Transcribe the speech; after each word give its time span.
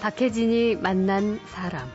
박혜진이 0.00 0.76
만난 0.76 1.38
사람. 1.46 1.86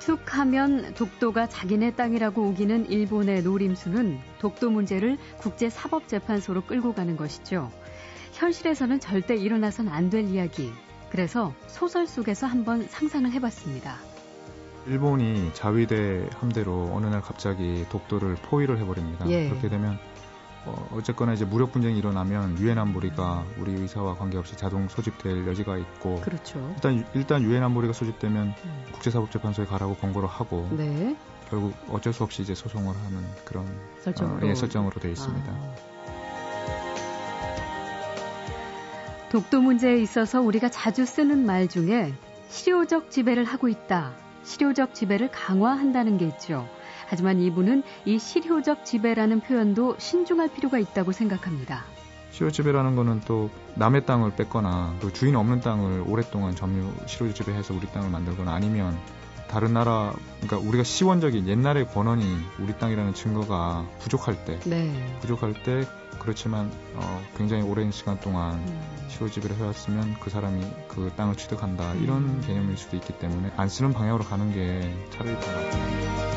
툭 0.00 0.20
하면 0.38 0.94
독도가 0.94 1.48
자기네 1.48 1.92
땅이라고 1.94 2.42
우기는 2.42 2.90
일본의 2.90 3.42
노림수는 3.42 4.18
독도 4.40 4.70
문제를 4.70 5.18
국제사법재판소로 5.38 6.62
끌고 6.62 6.94
가는 6.94 7.16
것이죠. 7.16 7.70
현실에서는 8.32 8.98
절대 9.00 9.36
일어나선 9.36 9.88
안 9.88 10.10
될 10.10 10.24
이야기. 10.24 10.72
그래서 11.10 11.54
소설 11.66 12.06
속에서 12.06 12.46
한번 12.46 12.82
상상을 12.88 13.30
해봤습니다. 13.32 13.96
일본이 14.86 15.50
자위대 15.54 16.28
함대로 16.40 16.90
어느 16.92 17.06
날 17.06 17.20
갑자기 17.20 17.84
독도를 17.90 18.36
포위를 18.36 18.78
해버립니다. 18.78 19.28
예. 19.30 19.48
그렇게 19.48 19.68
되면 19.68 19.98
어, 20.64 20.88
어쨌거나 20.92 21.32
이제 21.32 21.44
무력 21.44 21.72
분쟁이 21.72 21.98
일어나면 21.98 22.58
유엔 22.58 22.78
안보리가 22.78 23.44
우리 23.58 23.72
의사와 23.72 24.16
관계없이 24.16 24.56
자동 24.56 24.88
소집될 24.88 25.46
여지가 25.46 25.78
있고 25.78 26.20
그렇죠. 26.20 26.58
일단 26.74 27.06
일단 27.14 27.42
유엔 27.42 27.62
안보리가 27.62 27.92
소집되면 27.92 28.54
음. 28.64 28.84
국제사법재판소에 28.92 29.66
가라고 29.66 29.94
권고를 29.96 30.28
하고 30.28 30.68
네. 30.76 31.16
결국 31.48 31.74
어쩔 31.88 32.12
수 32.12 32.24
없이 32.24 32.42
이제 32.42 32.54
소송을 32.54 32.94
하는 32.94 33.24
그런 33.44 33.66
설정으로, 34.02 34.46
어, 34.46 34.50
예, 34.50 34.54
설정으로 34.54 35.00
되어 35.00 35.10
있습니다. 35.10 35.50
아. 35.50 35.74
독도 39.30 39.60
문제에 39.60 39.98
있어서 39.98 40.40
우리가 40.40 40.70
자주 40.70 41.04
쓰는 41.04 41.44
말 41.44 41.68
중에 41.68 42.14
실효적 42.48 43.10
지배를 43.10 43.44
하고 43.44 43.68
있다. 43.68 44.12
실효적 44.42 44.94
지배를 44.94 45.30
강화한다는 45.30 46.16
게 46.16 46.26
있죠. 46.28 46.66
하지만 47.08 47.40
이분은 47.40 47.82
이 48.04 48.18
실효적 48.18 48.84
지배라는 48.84 49.40
표현도 49.40 49.96
신중할 49.98 50.52
필요가 50.52 50.78
있다고 50.78 51.12
생각합니다. 51.12 51.84
실효 52.30 52.50
지배라는 52.50 52.94
거는 52.94 53.20
또 53.26 53.50
남의 53.74 54.04
땅을 54.04 54.36
뺏거나 54.36 54.94
또 55.00 55.12
주인 55.12 55.34
없는 55.34 55.60
땅을 55.60 56.04
오랫동안 56.06 56.54
점유 56.54 56.92
실효 57.06 57.32
지배해서 57.32 57.74
우리 57.74 57.86
땅을 57.86 58.10
만들거나 58.10 58.52
아니면 58.52 58.96
다른 59.48 59.72
나라 59.72 60.12
그러니까 60.40 60.58
우리가 60.68 60.84
시원적인 60.84 61.48
옛날의 61.48 61.88
권한이 61.88 62.24
우리 62.60 62.76
땅이라는 62.76 63.14
증거가 63.14 63.86
부족할 63.98 64.44
때 64.44 64.60
네. 64.66 65.18
부족할 65.20 65.54
때 65.62 65.86
그렇지만 66.18 66.70
어, 66.94 67.22
굉장히 67.36 67.62
오랜 67.62 67.90
시간 67.90 68.20
동안 68.20 68.54
음. 68.54 69.06
시효 69.08 69.30
지배를 69.30 69.56
해왔으면 69.56 70.16
그 70.20 70.28
사람이 70.28 70.62
그 70.88 71.10
땅을 71.16 71.36
취득한다 71.36 71.94
이런 71.94 72.18
음. 72.18 72.44
개념일 72.46 72.76
수도 72.76 72.96
있기 72.96 73.18
때문에 73.18 73.50
안 73.56 73.68
쓰는 73.68 73.94
방향으로 73.94 74.24
가는 74.24 74.52
게 74.52 74.94
차라리 75.10 75.34
더 75.40 75.52
낫다. 75.52 76.27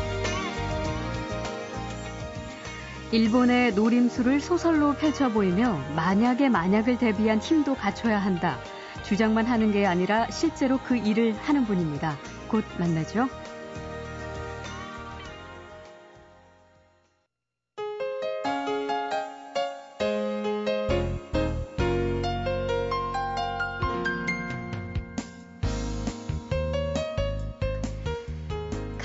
일본의 3.11 3.73
노림수를 3.73 4.39
소설로 4.39 4.93
펼쳐 4.93 5.27
보이며 5.27 5.77
만약에 5.97 6.47
만약을 6.47 6.97
대비한 6.97 7.39
힘도 7.39 7.75
갖춰야 7.75 8.17
한다. 8.17 8.57
주장만 9.03 9.47
하는 9.47 9.73
게 9.73 9.85
아니라 9.85 10.29
실제로 10.29 10.77
그 10.77 10.95
일을 10.95 11.33
하는 11.33 11.65
분입니다. 11.65 12.17
곧 12.47 12.63
만나죠. 12.79 13.27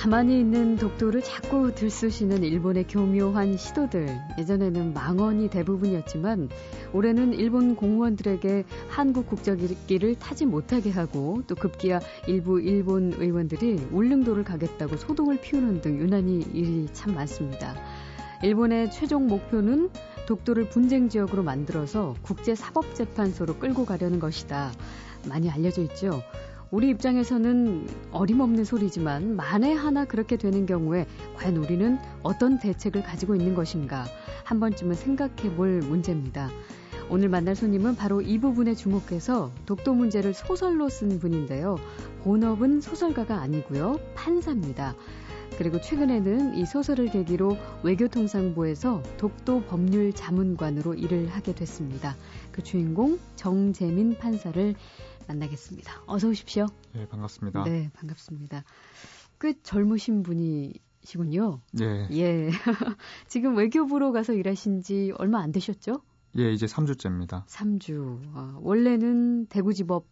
가만히 0.06 0.38
있는 0.38 0.76
독도를 0.76 1.20
자꾸 1.20 1.74
들쑤시는 1.74 2.44
일본의 2.44 2.86
교묘한 2.86 3.56
시도들. 3.56 4.16
예전에는 4.38 4.94
망언이 4.94 5.50
대부분이었지만 5.50 6.48
올해는 6.92 7.32
일본 7.32 7.74
공무원들에게 7.74 8.66
한국 8.86 9.26
국적기를 9.26 10.14
타지 10.14 10.46
못하게 10.46 10.90
하고 10.90 11.42
또 11.48 11.56
급기야 11.56 11.98
일부 12.28 12.60
일본 12.60 13.14
의원들이 13.14 13.88
울릉도를 13.90 14.44
가겠다고 14.44 14.96
소동을 14.96 15.40
피우는 15.40 15.80
등 15.80 15.98
유난히 15.98 16.38
일이 16.54 16.86
참 16.92 17.12
많습니다. 17.12 17.74
일본의 18.44 18.92
최종 18.92 19.26
목표는 19.26 19.90
독도를 20.28 20.68
분쟁 20.68 21.08
지역으로 21.08 21.42
만들어서 21.42 22.14
국제사법재판소로 22.22 23.56
끌고 23.56 23.84
가려는 23.84 24.20
것이다. 24.20 24.70
많이 25.28 25.50
알려져 25.50 25.82
있죠. 25.82 26.22
우리 26.70 26.88
입장에서는 26.88 27.86
어림없는 28.10 28.64
소리지만 28.64 29.36
만에 29.36 29.72
하나 29.72 30.04
그렇게 30.04 30.36
되는 30.36 30.66
경우에 30.66 31.06
과연 31.36 31.56
우리는 31.58 31.98
어떤 32.22 32.58
대책을 32.58 33.02
가지고 33.04 33.36
있는 33.36 33.54
것인가 33.54 34.04
한 34.44 34.58
번쯤은 34.58 34.94
생각해 34.94 35.54
볼 35.54 35.78
문제입니다. 35.80 36.50
오늘 37.08 37.28
만날 37.28 37.54
손님은 37.54 37.94
바로 37.94 38.20
이 38.20 38.38
부분에 38.38 38.74
주목해서 38.74 39.52
독도 39.64 39.94
문제를 39.94 40.34
소설로 40.34 40.88
쓴 40.88 41.20
분인데요. 41.20 41.76
본업은 42.24 42.80
소설가가 42.80 43.40
아니고요. 43.40 44.00
판사입니다. 44.16 44.96
그리고 45.58 45.80
최근에는 45.80 46.54
이 46.56 46.66
소설을 46.66 47.10
계기로 47.10 47.56
외교통상부에서 47.82 49.02
독도 49.16 49.62
법률 49.62 50.12
자문관으로 50.12 50.94
일을 50.94 51.28
하게 51.28 51.54
됐습니다. 51.54 52.14
그 52.52 52.62
주인공 52.62 53.18
정재민 53.36 54.18
판사를 54.18 54.74
만나겠습니다. 55.26 56.02
어서 56.06 56.28
오십시오. 56.28 56.66
네, 56.92 57.08
반갑습니다. 57.08 57.64
네, 57.64 57.90
반갑습니다. 57.94 58.64
꽤 59.40 59.54
젊으신 59.62 60.22
분이시군요. 60.22 61.60
예. 61.80 62.08
예. 62.12 62.50
지금 63.26 63.56
외교부로 63.56 64.12
가서 64.12 64.34
일하신 64.34 64.82
지 64.82 65.12
얼마 65.16 65.40
안 65.40 65.52
되셨죠? 65.52 66.02
예, 66.38 66.52
이제 66.52 66.66
3주째입니다. 66.66 67.46
3주. 67.46 68.20
아, 68.34 68.58
원래는 68.60 69.46
대구지법 69.46 70.06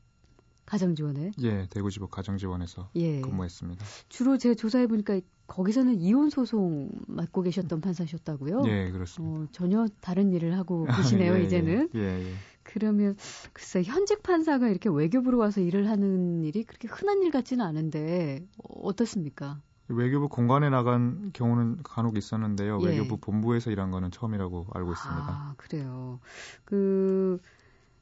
가정지원에? 0.67 1.33
예, 1.43 1.67
대구지법 1.71 2.11
가정지원에서 2.11 2.91
예. 2.97 3.21
근무했습니다. 3.21 3.85
주로 4.09 4.39
제가 4.39 4.55
조사해 4.55 4.87
보니까 4.87 5.21
거기서는 5.47 6.01
이혼 6.01 6.31
소송 6.31 6.91
맡고 7.07 7.43
계셨던 7.43 7.81
판사셨다고요? 7.81 8.63
예, 8.67 8.91
그렇습니다. 8.91 9.45
어, 9.45 9.47
전혀 9.53 9.87
다른 10.01 10.33
일을 10.33 10.57
하고 10.57 10.85
계시네요, 11.25 11.37
예, 11.37 11.43
이제는. 11.43 11.91
예, 11.95 12.01
예. 12.01 12.33
그러면 12.63 13.15
글쎄 13.53 13.83
현직 13.83 14.23
판사가 14.23 14.69
이렇게 14.69 14.89
외교부로 14.89 15.39
와서 15.39 15.61
일을 15.61 15.89
하는 15.89 16.43
일이 16.43 16.65
그렇게 16.65 16.89
흔한 16.89 17.23
일 17.23 17.31
같지는 17.31 17.65
않은데 17.65 18.47
어떻습니까? 18.63 19.61
외교부 19.89 20.29
공간에 20.31 20.71
나간 20.71 21.31
경우는 21.35 21.83
간혹 21.83 22.17
있었는데요. 22.17 22.79
예. 22.83 22.87
외교부 22.87 23.19
본부에서 23.19 23.71
일한 23.71 23.91
거는 23.91 24.11
처음이라고 24.11 24.69
알고 24.73 24.93
있습니다. 24.93 25.27
아, 25.29 25.55
그래요. 25.59 26.21
그 26.65 27.39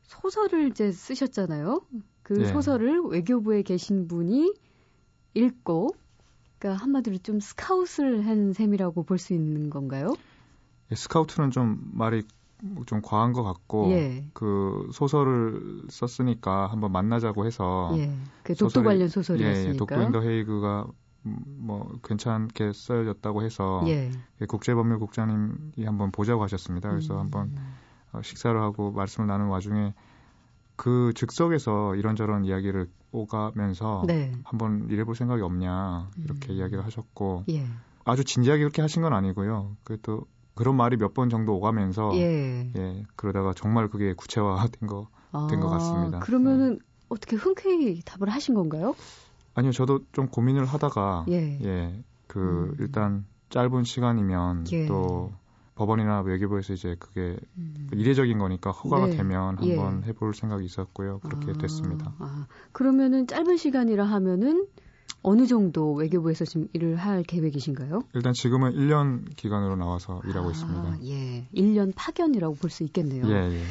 소설을 0.05 0.69
이제 0.69 0.93
쓰셨잖아요. 0.93 1.81
그 2.35 2.43
예. 2.43 2.47
소설을 2.47 3.01
외교부에 3.01 3.63
계신 3.63 4.09
분이 4.09 4.55
읽고 5.35 5.95
그러니까 6.59 6.83
한마디로 6.83 7.19
좀 7.19 7.41
스카웃을 7.41 8.27
한 8.27 8.53
셈이라고 8.53 9.03
볼 9.05 9.19
수 9.19 9.35
있는 9.35 9.71
건가요? 9.71 10.15
예, 10.91 10.95
스카우트는 10.95 11.51
좀 11.51 11.81
말이 11.93 12.23
좀 12.87 13.03
과한 13.03 13.33
것 13.33 13.43
같고 13.43 13.91
예. 13.91 14.25
그 14.35 14.89
소설을 14.93 15.83
썼으니까 15.89 16.69
한번 16.69 16.93
만나자고 16.93 17.45
해서 17.45 17.93
예. 17.97 18.15
그 18.43 18.55
독도 18.55 18.69
소설이, 18.69 18.85
관련 18.85 19.09
소설이었으니까 19.09 19.73
예, 19.73 19.77
독도 19.77 20.03
in 20.03 20.10
the 20.10 20.21
헤이그가 20.23 20.87
뭐 21.25 21.93
괜찮게 22.05 22.73
써졌다고 22.73 23.43
해서 23.43 23.83
예. 23.87 24.11
국제법률국장님이 24.47 25.85
한번 25.85 26.11
보자고 26.13 26.43
하셨습니다. 26.45 26.91
그래서 26.91 27.15
음. 27.15 27.21
한번 27.21 27.57
어, 28.13 28.23
식사를 28.23 28.61
하고 28.61 28.93
말씀을 28.93 29.27
나눈 29.27 29.49
와중에 29.49 29.95
그 30.83 31.13
즉석에서 31.15 31.95
이런저런 31.95 32.45
이야기를 32.45 32.89
오가면서 33.13 34.03
네. 34.05 34.33
한번 34.43 34.89
일해볼 34.91 35.15
생각이 35.15 35.41
없냐 35.41 36.11
이렇게 36.17 36.53
음. 36.53 36.57
이야기를 36.57 36.85
하셨고 36.85 37.45
예. 37.51 37.65
아주 38.05 38.25
진지하게 38.25 38.65
그렇게 38.65 38.83
하신 38.83 39.03
건 39.03 39.13
아니고요. 39.13 39.77
그래도 39.85 40.27
그런 40.57 40.77
말이 40.77 40.97
몇 40.97 41.15
번 41.15 41.31
정도 41.31 41.55
오가면서 41.55 42.11
예. 42.17 42.73
예 42.77 43.05
그러다가 43.15 43.53
정말 43.55 43.91
그게 43.91 44.13
구체화된 44.15 44.89
거 44.91 45.07
된것 45.49 45.71
아, 45.73 45.77
같습니다. 45.77 46.19
그러면은 46.19 46.73
네. 46.73 46.79
어떻게 47.11 47.37
흔쾌히 47.37 48.01
답을 48.05 48.29
하신 48.29 48.57
건가요? 48.57 48.97
아니요, 49.55 49.71
저도 49.71 50.01
좀 50.11 50.27
고민을 50.27 50.65
하다가 50.67 51.27
예, 51.29 51.61
예그 51.61 52.41
음. 52.41 52.77
일단 52.81 53.25
짧은 53.51 53.85
시간이면 53.85 54.65
예. 54.73 54.87
또 54.87 55.31
법원이나 55.83 56.21
외교부에서 56.21 56.75
이제 56.75 56.95
그게 56.99 57.37
음. 57.57 57.89
이례적인 57.93 58.39
거니까 58.39 58.71
허가가 58.71 59.07
네. 59.07 59.17
되면 59.17 59.59
예. 59.63 59.77
한번 59.77 60.03
예. 60.05 60.09
해볼 60.09 60.35
생각이 60.35 60.65
있었고요. 60.65 61.19
그렇게 61.19 61.51
아, 61.51 61.55
됐습니다. 61.55 62.15
아, 62.21 62.47
그러면은 62.71 63.27
짧은 63.27 63.57
시간이라 63.57 64.05
하면은 64.05 64.67
어느 65.23 65.47
정도 65.47 65.93
외교부에서 65.95 66.45
지금 66.45 66.69
일을 66.73 66.97
할 66.97 67.23
계획이신가요? 67.25 68.03
일단 68.15 68.33
지금은 68.33 68.73
1년 68.73 69.25
기간으로 69.37 69.75
나와서 69.77 70.21
일하고 70.25 70.49
아, 70.49 70.51
있습니다. 70.53 70.99
예. 71.05 71.49
1년 71.55 71.93
파견이라고 71.97 72.55
볼 72.55 72.71
수 72.71 72.85
있겠네요. 72.85 73.25
예, 73.27 73.53
예. 73.53 73.63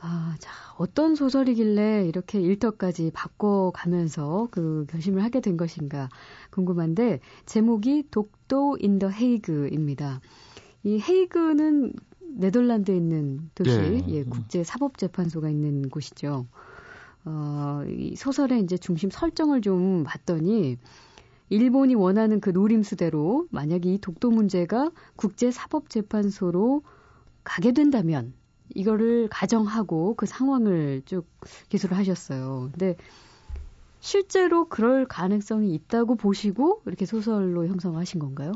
아, 0.00 0.36
자, 0.38 0.50
어떤 0.78 1.14
소설이길래 1.16 2.06
이렇게 2.06 2.40
일터까지 2.40 3.10
바꿔가면서 3.14 4.48
그 4.50 4.86
결심을 4.90 5.22
하게 5.22 5.40
된 5.40 5.56
것인가 5.56 6.08
궁금한데, 6.50 7.20
제목이 7.46 8.04
독도 8.10 8.76
in 8.80 8.91
the 8.91 9.08
헤이그입니다. 9.10 10.20
이 10.86 11.00
헤이그는 11.00 11.92
네덜란드에 12.36 12.94
있는 12.94 13.50
도시, 13.56 14.04
예, 14.06 14.18
예 14.18 14.22
국제 14.22 14.62
사법 14.62 14.98
재판소가 14.98 15.50
있는 15.50 15.88
곳이죠. 15.88 16.46
어, 17.24 17.82
이 17.88 18.14
소설의 18.14 18.60
이제 18.62 18.78
중심 18.78 19.10
설정을 19.10 19.62
좀 19.62 20.04
봤더니 20.06 20.78
일본이 21.48 21.96
원하는 21.96 22.38
그 22.38 22.50
노림수대로 22.50 23.48
만약에 23.50 23.94
이 23.94 23.98
독도 23.98 24.30
문제가 24.30 24.92
국제 25.16 25.50
사법 25.50 25.90
재판소로 25.90 26.82
가게 27.42 27.72
된다면 27.72 28.32
이거를 28.72 29.26
가정하고 29.28 30.14
그 30.14 30.26
상황을 30.26 31.02
쭉 31.04 31.26
기술을 31.68 31.96
하셨어요. 31.96 32.68
근데 32.70 32.94
실제로 33.98 34.68
그럴 34.68 35.04
가능성이 35.04 35.74
있다고 35.74 36.14
보시고 36.14 36.82
이렇게 36.86 37.06
소설로 37.06 37.66
형성하신 37.66 38.20
건가요? 38.20 38.52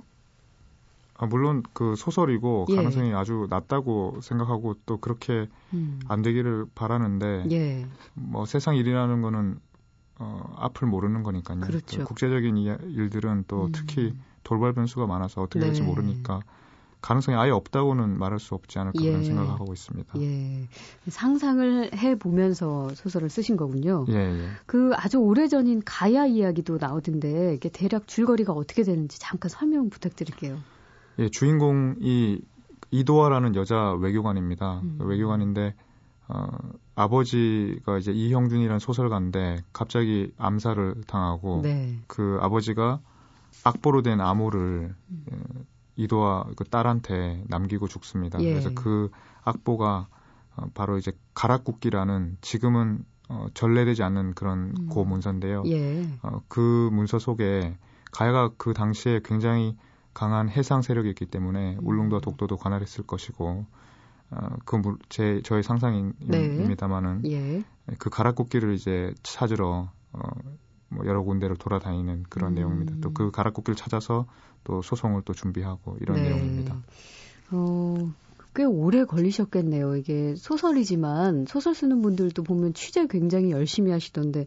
아, 1.20 1.26
물론 1.26 1.62
그 1.75 1.96
소설이고 1.96 2.67
예. 2.70 2.76
가능성이 2.76 3.12
아주 3.12 3.46
낮다고 3.50 4.20
생각하고 4.22 4.76
또 4.87 4.96
그렇게 4.96 5.49
음. 5.75 6.00
안 6.08 6.22
되기를 6.22 6.64
바라는데 6.75 7.44
예. 7.50 7.87
뭐 8.14 8.46
세상 8.46 8.75
일이라는 8.75 9.20
거는 9.20 9.61
어, 10.19 10.55
앞을 10.56 10.88
모르는 10.88 11.22
거니까요. 11.22 11.61
그렇죠. 11.61 12.05
국제적인 12.05 12.56
일들은 12.56 13.44
또 13.49 13.67
음. 13.67 13.72
특히 13.72 14.14
돌발 14.44 14.72
변수가 14.72 15.06
많아서 15.06 15.43
어떻게 15.43 15.61
될지 15.61 15.82
네. 15.82 15.87
모르니까 15.87 16.40
가능성이 17.02 17.37
아예 17.37 17.50
없다고는 17.50 18.19
말할 18.19 18.38
수 18.38 18.55
없지 18.55 18.78
않을까 18.78 19.02
예. 19.02 19.11
그런 19.11 19.25
생각을 19.25 19.50
하고 19.50 19.75
있습니다. 19.75 20.19
예. 20.20 20.69
상상을 21.06 21.94
해 21.94 22.14
보면서 22.14 22.88
소설을 22.94 23.28
쓰신 23.28 23.58
거군요. 23.58 24.06
예, 24.08 24.14
예. 24.14 24.49
그 24.64 24.93
아주 24.94 25.19
오래전인 25.19 25.82
가야 25.84 26.25
이야기도 26.25 26.78
나오던데 26.81 27.55
이게 27.55 27.69
대략 27.69 28.08
줄거리가 28.08 28.55
어떻게 28.55 28.84
되는지 28.84 29.19
잠깐 29.20 29.50
설명 29.50 29.90
부탁드릴게요. 29.90 30.58
예, 31.20 31.28
주인공이 31.28 32.40
이도아라는 32.90 33.55
여자 33.55 33.93
외교관입니다. 33.93 34.81
음. 34.81 34.99
외교관인데 35.00 35.75
어, 36.28 36.49
아버지가 36.94 37.99
이제 37.99 38.12
이형준이라는 38.12 38.78
소설가인데 38.78 39.58
갑자기 39.72 40.32
암살을 40.38 41.02
당하고 41.06 41.61
네. 41.62 41.99
그 42.06 42.38
아버지가 42.40 43.00
악보로 43.64 44.02
된 44.02 44.20
암호를 44.20 44.94
음. 45.11 45.25
예, 45.31 45.37
이도와 45.96 46.46
그 46.56 46.64
딸한테 46.64 47.44
남기고 47.49 47.88
죽습니다. 47.88 48.40
예. 48.40 48.50
그래서 48.50 48.70
그 48.75 49.11
악보가 49.44 50.08
어, 50.56 50.67
바로 50.72 50.96
이제 50.96 51.12
가락국기라는 51.34 52.38
지금은 52.40 53.05
어, 53.28 53.46
전래되지 53.55 54.02
않는 54.02 54.34
그런 54.34 54.75
음. 54.78 54.88
고 54.88 55.05
문서인데요. 55.05 55.64
예. 55.67 56.08
어, 56.22 56.40
그 56.49 56.88
문서 56.93 57.19
속에 57.19 57.76
가야가 58.11 58.52
그 58.56 58.72
당시에 58.72 59.20
굉장히 59.25 59.76
강한 60.14 60.48
해상 60.48 60.82
세력이었기 60.82 61.26
때문에 61.26 61.76
음. 61.76 61.86
울릉도와 61.86 62.20
독도도 62.20 62.56
관할했을 62.56 63.06
것이고 63.06 63.66
어, 64.30 64.48
그제 64.64 65.42
저의 65.44 65.62
상상입니다만은 65.62 67.22
네. 67.22 67.32
예. 67.32 67.64
그 67.98 68.10
가락국기를 68.10 68.74
이제 68.74 69.12
찾으러 69.22 69.90
어, 70.12 70.20
뭐 70.88 71.06
여러 71.06 71.22
군데를 71.22 71.56
돌아다니는 71.56 72.24
그런 72.28 72.52
음. 72.52 72.54
내용입니다. 72.54 72.96
또 73.00 73.12
그 73.12 73.30
가락국기를 73.30 73.76
찾아서 73.76 74.26
또 74.64 74.82
소송을 74.82 75.22
또 75.24 75.32
준비하고 75.32 75.96
이런 76.00 76.16
네. 76.16 76.28
내용입니다. 76.28 76.76
어, 77.52 78.12
꽤 78.54 78.64
오래 78.64 79.04
걸리셨겠네요. 79.04 79.96
이게 79.96 80.34
소설이지만 80.36 81.46
소설 81.46 81.74
쓰는 81.74 82.02
분들도 82.02 82.42
보면 82.42 82.74
취재 82.74 83.06
굉장히 83.06 83.50
열심히 83.52 83.90
하시던데 83.92 84.46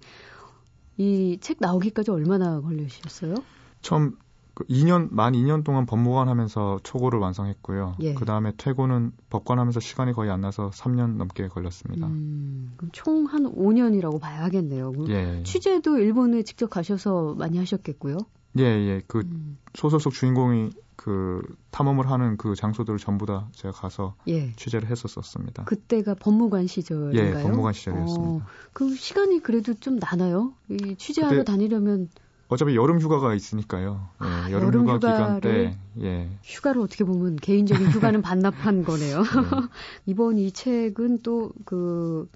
이 0.98 1.38
책 1.42 1.58
나오기까지 1.60 2.12
얼마나 2.12 2.62
걸리셨어요? 2.62 3.36
처음 3.82 4.18
그 4.54 4.64
2년 4.66 5.08
만 5.12 5.34
2년 5.34 5.64
동안 5.64 5.86
법무관 5.86 6.30
하면서 6.30 6.80
초고를 6.84 7.20
완성했고요. 7.20 7.96
예. 8.02 8.14
그 8.14 8.26
다음에 8.26 8.52
퇴고는 8.58 9.12
법관 9.30 9.58
하면서 9.58 9.80
시간이 9.80 10.14
거의 10.14 10.30
안 10.30 10.42
나서 10.42 10.70
3년 10.70 11.16
넘게 11.18 11.48
걸렸습니다. 11.48 12.06
음, 12.08 12.74
그럼 12.78 12.90
총 12.94 13.26
한 13.26 13.44
5년이라고 13.46 14.20
봐야 14.20 14.44
하겠네요. 14.44 14.94
예. 15.10 15.42
취재도 15.44 15.98
일본에 15.98 16.44
직접 16.44 16.70
가셔서 16.70 17.36
많이 17.36 17.58
하셨겠고요. 17.58 18.18
예, 18.60 18.64
예. 18.64 19.02
그 19.08 19.20
음. 19.20 19.58
소설 19.74 20.00
속 20.00 20.14
주인공이 20.14 20.70
그 20.96 21.42
탐험을 21.72 22.10
하는 22.10 22.38
그 22.38 22.54
장소들을 22.56 23.00
전부 23.00 23.26
다 23.26 23.48
제가 23.54 23.72
가서 23.74 24.16
예. 24.28 24.54
취재를 24.56 24.90
했었었습니다. 24.90 25.64
그때가 25.64 26.14
법무관 26.16 26.68
시절인가요? 26.68 27.40
예, 27.40 27.44
법무관 27.44 27.74
시절이었습니다. 27.74 28.46
어, 28.46 28.48
그 28.74 28.94
시간이 28.94 29.40
그래도 29.42 29.74
좀 29.74 29.98
나나요? 29.98 30.54
이 30.70 30.96
취재하러 30.96 31.44
다니려면 31.44 32.10
어차피 32.54 32.76
여름 32.76 33.00
휴가가 33.00 33.34
있으니까요. 33.34 34.10
예, 34.22 34.26
아, 34.26 34.52
여름, 34.52 34.68
여름 34.68 34.82
휴가 34.82 35.00
기간 35.00 35.42
때 35.42 35.78
예. 36.02 36.30
휴가를 36.44 36.82
어떻게 36.82 37.04
보면 37.04 37.36
개인적인 37.38 37.88
휴가는 37.88 38.22
반납한 38.24 38.84
거네요. 38.84 39.22
네. 39.22 39.26
이번 40.06 40.38
이 40.38 40.52
책은 40.52 41.24
또그 41.24 42.30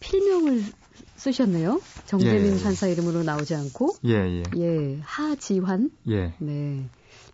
필명을 0.00 0.62
쓰셨네요. 1.16 1.80
정재민 2.06 2.58
예. 2.58 2.62
판사 2.62 2.86
이름으로 2.88 3.22
나오지 3.22 3.54
않고 3.54 3.94
예, 4.06 4.14
예. 4.14 4.42
예, 4.56 4.98
하지환. 5.02 5.90
예. 6.08 6.34
네. 6.38 6.88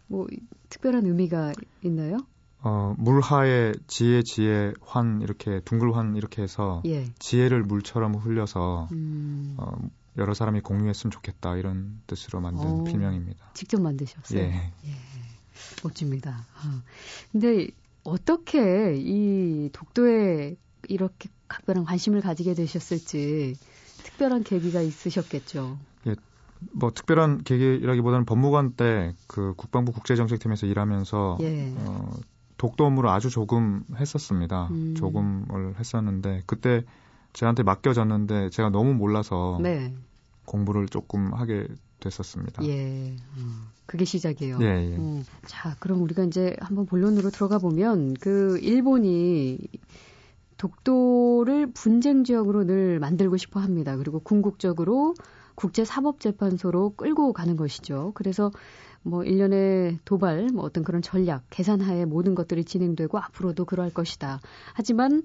뭐 0.08 0.26
특별한 0.68 1.06
의미가 1.06 1.52
있나요? 1.82 2.18
어, 2.62 2.94
물하에 2.98 3.72
지혜 3.86 4.22
지혜 4.22 4.72
환 4.80 5.20
이렇게 5.22 5.60
둥글환 5.60 6.16
이렇게 6.16 6.42
해서 6.42 6.82
예. 6.86 7.04
지혜를 7.18 7.62
물처럼 7.62 8.14
흘려서 8.16 8.88
음. 8.92 9.54
어, 9.56 9.70
여러 10.18 10.34
사람이 10.34 10.60
공유했으면 10.60 11.10
좋겠다 11.10 11.56
이런 11.56 12.00
뜻으로 12.06 12.40
만든 12.40 12.64
오, 12.64 12.80
어, 12.80 12.84
필명입니다. 12.84 13.50
직접 13.54 13.80
만드셨어요? 13.80 14.40
예. 14.40 14.72
예. 14.84 14.90
멋집니다. 15.82 16.46
어. 16.54 16.82
근데 17.32 17.68
어떻게 18.04 18.94
이 18.96 19.70
독도에 19.72 20.56
이렇게 20.88 21.28
각별한 21.48 21.84
관심을 21.84 22.20
가지게 22.20 22.54
되셨을지 22.54 23.56
특별한 24.04 24.44
계기가 24.44 24.80
있으셨겠죠. 24.80 25.78
예. 26.06 26.14
뭐 26.72 26.90
특별한 26.92 27.44
계기라기보다는 27.44 28.24
법무관 28.24 28.72
때 28.72 29.14
그 29.26 29.54
국방부 29.56 29.92
국제정책팀에서 29.92 30.66
일하면서 30.66 31.38
예. 31.40 31.74
어, 31.78 32.10
독도 32.56 32.86
업무를 32.86 33.10
아주 33.10 33.28
조금 33.28 33.84
했었습니다. 33.96 34.68
음. 34.70 34.94
조금을 34.96 35.78
했었는데 35.78 36.42
그때 36.46 36.84
저한테 37.36 37.62
맡겨졌는데 37.62 38.48
제가 38.48 38.70
너무 38.70 38.94
몰라서 38.94 39.58
네. 39.62 39.94
공부를 40.46 40.88
조금 40.88 41.34
하게 41.34 41.68
됐었습니다. 42.00 42.64
예. 42.64 43.14
음, 43.36 43.68
그게 43.84 44.06
시작이에요. 44.06 44.58
예, 44.62 44.64
예. 44.64 44.96
음, 44.96 45.22
자, 45.44 45.76
그럼 45.78 46.00
우리가 46.02 46.24
이제 46.24 46.56
한번 46.60 46.86
본론으로 46.86 47.28
들어가 47.28 47.58
보면 47.58 48.14
그 48.14 48.58
일본이 48.62 49.58
독도를 50.56 51.72
분쟁 51.72 52.24
지역으로 52.24 52.64
늘 52.64 52.98
만들고 53.00 53.36
싶어 53.36 53.60
합니다. 53.60 53.98
그리고 53.98 54.18
궁극적으로 54.20 55.14
국제사법재판소로 55.56 56.94
끌고 56.96 57.34
가는 57.34 57.56
것이죠. 57.56 58.12
그래서 58.14 58.50
뭐 59.02 59.24
일련의 59.24 59.98
도발, 60.06 60.48
뭐 60.54 60.64
어떤 60.64 60.84
그런 60.84 61.02
전략, 61.02 61.44
계산하에 61.50 62.06
모든 62.06 62.34
것들이 62.34 62.64
진행되고 62.64 63.18
앞으로도 63.18 63.66
그럴 63.66 63.90
것이다. 63.90 64.40
하지만 64.72 65.22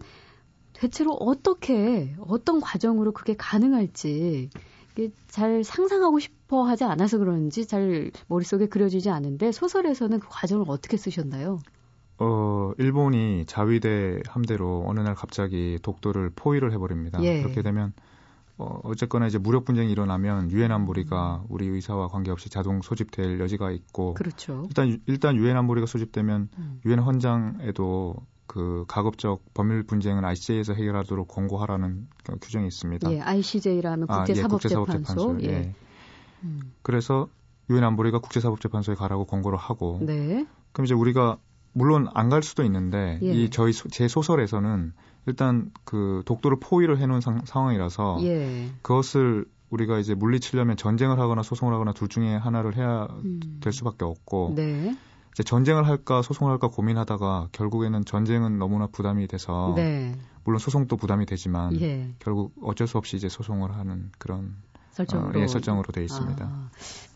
대체로 0.82 1.12
어떻게 1.12 2.16
어떤 2.28 2.60
과정으로 2.60 3.12
그게 3.12 3.36
가능할지 3.38 4.50
잘 5.28 5.64
상상하고 5.64 6.18
싶어 6.18 6.64
하지 6.64 6.86
않아서 6.86 7.20
그런지 7.20 7.68
잘 7.68 8.12
머릿속에 8.28 8.66
그려지지 8.66 9.12
않는데 9.12 9.52
소설에서는 9.52 10.20
그 10.20 10.28
과정을 10.28 10.66
어떻게 10.68 10.98
쓰셨나요? 10.98 11.60
어, 12.18 12.72
일본이 12.80 13.46
자위대 13.46 14.22
함대로 14.28 14.84
어느 14.88 15.00
날 15.00 15.14
갑자기 15.14 15.78
독도를 15.84 16.32
포위를 16.36 16.72
해버립니다. 16.74 17.22
예. 17.24 17.44
그렇게 17.44 17.62
되면 17.62 17.94
어, 18.58 18.80
어쨌거나 18.84 19.28
이제 19.28 19.38
무력 19.38 19.66
분쟁이 19.66 19.92
일어나면 19.92 20.50
유엔 20.50 20.72
안보리가 20.72 21.44
우리 21.48 21.68
의사와 21.68 22.08
관계없이 22.08 22.50
자동 22.50 22.82
소집될 22.82 23.40
여지가 23.40 23.70
있고 23.70 24.16
그렇죠. 24.16 24.64
일단 24.68 25.00
일단 25.06 25.36
유엔 25.36 25.58
안보리가 25.58 25.86
소집되면 25.86 26.50
음. 26.58 26.82
유엔 26.86 26.98
음. 26.98 27.04
헌장에도 27.04 28.16
그 28.52 28.84
가급적 28.90 29.42
법률 29.54 29.84
분쟁은 29.84 30.26
ICJ에서 30.26 30.74
해결하도록 30.74 31.26
권고하라는 31.26 32.10
그 32.26 32.36
규정이 32.42 32.68
있습니다. 32.68 33.10
예, 33.14 33.22
ICJ라면 33.22 34.08
국제사법재판소. 34.08 35.36
아, 35.36 35.38
예, 35.40 35.46
예. 35.46 35.52
예. 35.54 35.76
음. 36.44 36.74
그래서 36.82 37.30
유엔 37.70 37.86
안보리가 37.86 38.20
국제사법재판소에 38.20 38.96
가라고 38.96 39.24
권고를 39.24 39.58
하고. 39.58 40.00
네. 40.02 40.46
그럼 40.74 40.84
이제 40.84 40.94
우리가 40.94 41.38
물론 41.72 42.10
안 42.14 42.28
갈 42.28 42.44
수도 42.44 42.66
있는데 42.66 43.20
예. 43.24 43.32
이 43.32 43.50
저희 43.50 43.72
소, 43.72 43.88
제 43.88 44.10
소설에서는 44.10 44.92
일단 45.28 45.72
그 45.86 46.22
독도를 46.26 46.58
포위를 46.60 46.98
해놓은 46.98 47.22
상, 47.22 47.40
상황이라서 47.46 48.20
예. 48.24 48.68
그것을 48.82 49.46
우리가 49.70 49.98
이제 49.98 50.14
물리치려면 50.14 50.76
전쟁을 50.76 51.18
하거나 51.22 51.42
소송을 51.42 51.74
하거나 51.74 51.94
둘 51.94 52.10
중에 52.10 52.36
하나를 52.36 52.76
해야 52.76 53.08
음. 53.24 53.40
될 53.62 53.72
수밖에 53.72 54.04
없고. 54.04 54.56
네. 54.58 54.94
이제 55.34 55.44
전쟁을 55.44 55.88
할까 55.88 56.22
소송을 56.22 56.52
할까 56.52 56.68
고민하다가 56.68 57.50
결국에는 57.52 58.04
전쟁은 58.06 58.58
너무나 58.60 58.88
부담이 58.88 59.28
돼서 59.28 59.74
네. 59.76 60.16
물론 60.44 60.60
소송도 60.60 60.98
부담이 60.98 61.26
되지만 61.26 61.80
예. 61.82 62.14
결국 62.20 62.54
어쩔 62.62 62.88
수 62.88 62.98
없이 62.98 63.16
이제 63.16 63.30
소송을 63.30 63.76
하는 63.76 64.12
그런 64.18 64.56
설정으로, 64.92 65.40
어, 65.40 65.44
예, 65.44 65.48
설정으로 65.48 65.92
돼 65.94 66.04
있습니다. 66.04 66.46
아. 66.46 66.70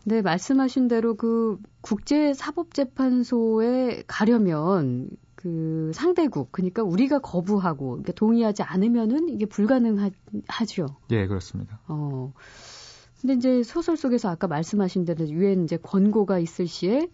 네, 0.06 0.22
말씀하신 0.22 0.88
대로 0.88 1.16
그 1.16 1.58
국제 1.82 2.34
사법재판소에 2.34 4.04
가려면 4.08 5.10
그 5.36 5.92
상대국 5.94 6.52
그러니까 6.52 6.84
우리가 6.84 7.20
거부하고 7.20 7.90
그러니까 7.90 8.14
동의하지 8.14 8.64
않으면은 8.64 9.30
이게 9.30 9.46
불가능하죠. 9.46 10.88
예, 11.12 11.28
그렇습니다. 11.28 11.80
어. 11.88 12.34
근데 13.20 13.34
이제 13.34 13.64
소설 13.64 13.98
속에서 13.98 14.30
아까 14.30 14.48
말씀하신 14.48 15.06
대로 15.06 15.28
유엔 15.28 15.64
이제 15.64 15.78
권고가 15.78 16.40
있을 16.40 16.68
시에 16.68 17.10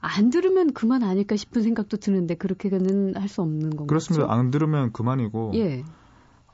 안 0.00 0.30
들으면 0.30 0.72
그만 0.72 1.02
아닐까 1.02 1.36
싶은 1.36 1.62
생각도 1.62 1.96
드는데 1.96 2.34
그렇게는 2.34 3.16
할 3.16 3.28
수 3.28 3.42
없는 3.42 3.70
건가요? 3.70 3.86
그렇습니다. 3.86 4.32
안 4.32 4.50
들으면 4.50 4.92
그만이고. 4.92 5.52
예. 5.54 5.84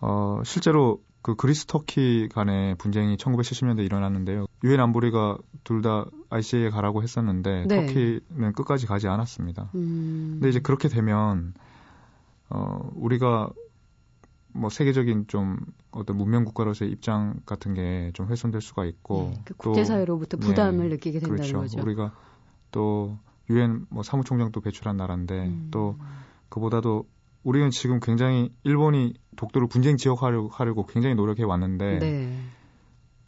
어, 0.00 0.40
실제로 0.44 1.00
그 1.22 1.36
그리스 1.36 1.66
터키 1.66 2.28
간의 2.28 2.74
분쟁이 2.76 3.16
1970년대 3.16 3.84
일어났는데요. 3.84 4.46
유엔 4.64 4.80
안보리가 4.80 5.38
둘 5.64 5.82
다 5.82 6.06
ICA에 6.30 6.70
가라고 6.70 7.02
했었는데 7.02 7.66
네. 7.68 7.86
터키는 7.86 8.52
끝까지 8.54 8.86
가지 8.86 9.06
않았습니다. 9.06 9.70
음. 9.74 10.30
근데 10.40 10.48
이제 10.48 10.58
그렇게 10.60 10.88
되면 10.88 11.54
어 12.48 12.90
우리가 12.96 13.50
뭐 14.54 14.68
세계적인 14.70 15.26
좀 15.28 15.58
어떤 15.92 16.16
문명 16.16 16.44
국가로서의 16.44 16.90
입장 16.90 17.40
같은 17.46 17.74
게 17.74 18.10
좀 18.14 18.26
훼손될 18.28 18.60
수가 18.60 18.84
있고 18.86 19.30
네, 19.34 19.40
그 19.44 19.54
국제사회로부터 19.54 20.36
부담을 20.38 20.88
네, 20.88 20.94
느끼게 20.96 21.20
된다는 21.20 21.36
그렇죠. 21.36 21.58
거죠. 21.60 21.80
우리가 21.80 22.12
또 22.72 23.18
유엔 23.50 23.86
뭐 23.90 24.02
사무총장도 24.02 24.60
배출한 24.60 24.96
나라인데 24.96 25.46
음. 25.46 25.68
또 25.70 25.96
그보다도 26.48 27.06
우리는 27.42 27.70
지금 27.70 27.98
굉장히 28.00 28.52
일본이 28.62 29.14
독도를 29.36 29.68
분쟁 29.68 29.96
지역화하려고 29.96 30.48
하려고 30.48 30.86
굉장히 30.86 31.14
노력해 31.14 31.42
왔는데 31.42 31.98
네. 31.98 32.38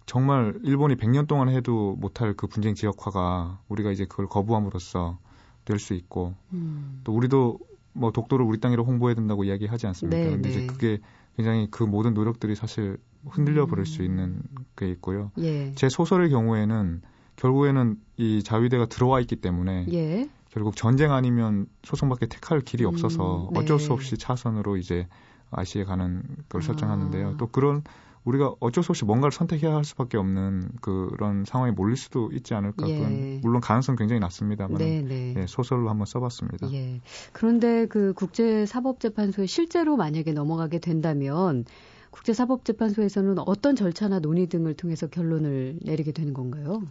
정말 0.06 0.54
일본이 0.62 0.96
100년 0.96 1.26
동안 1.26 1.48
해도 1.48 1.96
못할 1.98 2.34
그 2.34 2.46
분쟁 2.46 2.74
지역화가 2.74 3.60
우리가 3.68 3.90
이제 3.90 4.04
그걸 4.04 4.26
거부함으로써 4.26 5.18
될 5.64 5.78
수 5.78 5.94
있고 5.94 6.34
음. 6.52 7.00
또 7.04 7.12
우리도 7.12 7.58
뭐 7.94 8.10
독도를 8.12 8.44
우리 8.44 8.60
땅으로 8.60 8.84
홍보해야 8.84 9.14
된다고 9.14 9.44
이야기하지 9.44 9.86
않습니까? 9.86 10.22
네, 10.22 10.30
근데 10.30 10.48
네. 10.48 10.54
이제 10.54 10.66
그게 10.66 10.98
굉장히 11.36 11.68
그 11.70 11.82
모든 11.84 12.12
노력들이 12.14 12.54
사실 12.54 12.98
흔들려 13.26 13.66
버릴 13.66 13.82
음. 13.82 13.84
수 13.84 14.02
있는 14.02 14.42
게 14.76 14.90
있고요. 14.90 15.32
예. 15.38 15.72
제 15.74 15.88
소설의 15.88 16.30
경우에는 16.30 17.02
결국에는 17.36 17.96
이 18.16 18.42
자위대가 18.42 18.86
들어와 18.86 19.20
있기 19.20 19.36
때문에 19.36 19.86
예. 19.92 20.28
결국 20.50 20.76
전쟁 20.76 21.12
아니면 21.12 21.66
소송밖에 21.82 22.26
택할 22.26 22.60
길이 22.60 22.84
없어서 22.84 23.48
음, 23.48 23.54
네. 23.54 23.60
어쩔 23.60 23.80
수 23.80 23.92
없이 23.92 24.16
차선으로 24.16 24.76
이제 24.76 25.08
아시에 25.50 25.84
가는 25.84 26.22
걸 26.48 26.60
아. 26.60 26.64
설정하는데요. 26.64 27.36
또 27.38 27.48
그런 27.48 27.82
우리가 28.24 28.54
어쩔 28.60 28.82
수 28.82 28.92
없이 28.92 29.04
뭔가를 29.04 29.32
선택해야 29.32 29.74
할 29.74 29.84
수밖에 29.84 30.16
없는 30.16 30.70
그런 30.80 31.44
상황에 31.44 31.72
몰릴 31.72 31.96
수도 31.96 32.30
있지 32.32 32.54
않을까. 32.54 32.88
예. 32.88 33.40
물론 33.42 33.60
가능성 33.60 33.96
굉장히 33.96 34.20
낮습니다만 34.20 34.78
네, 34.78 35.02
네. 35.02 35.34
예, 35.36 35.46
소설로 35.46 35.90
한번 35.90 36.06
써봤습니다. 36.06 36.72
예. 36.72 37.00
그런데 37.32 37.86
그 37.86 38.14
국제사법재판소에 38.14 39.46
실제로 39.46 39.96
만약에 39.96 40.32
넘어가게 40.32 40.78
된다면 40.78 41.64
국제사법재판소에서는 42.12 43.38
어떤 43.40 43.76
절차나 43.76 44.20
논의 44.20 44.46
등을 44.46 44.74
통해서 44.74 45.06
결론을 45.06 45.80
내리게 45.82 46.12
되는 46.12 46.32
건가요? 46.32 46.82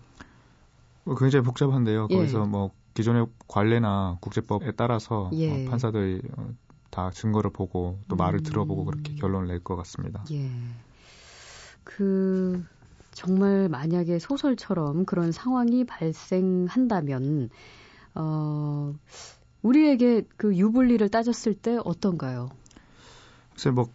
뭐 1.03 1.15
굉장히 1.15 1.43
복잡한데요. 1.43 2.07
예. 2.11 2.15
거기서 2.15 2.45
뭐 2.45 2.71
기존의 2.93 3.27
관례나 3.47 4.17
국제법에 4.21 4.71
따라서 4.73 5.29
예. 5.33 5.65
어, 5.65 5.69
판사들이 5.69 6.21
어, 6.37 6.49
다 6.89 7.09
증거를 7.11 7.51
보고 7.51 7.99
또 8.07 8.15
말을 8.15 8.39
음. 8.39 8.43
들어보고 8.43 8.85
그렇게 8.85 9.15
결론을 9.15 9.47
낼 9.47 9.59
것 9.63 9.75
같습니다. 9.77 10.23
예. 10.31 10.49
그 11.83 12.63
정말 13.11 13.67
만약에 13.69 14.19
소설처럼 14.19 15.05
그런 15.05 15.31
상황이 15.31 15.83
발생한다면 15.85 17.49
어 18.15 18.93
우리에게 19.61 20.23
그 20.37 20.55
유불리를 20.55 21.07
따졌을 21.09 21.53
때 21.53 21.77
어떤가요? 21.83 22.49
글쎄 23.53 23.71
뭐 23.71 23.89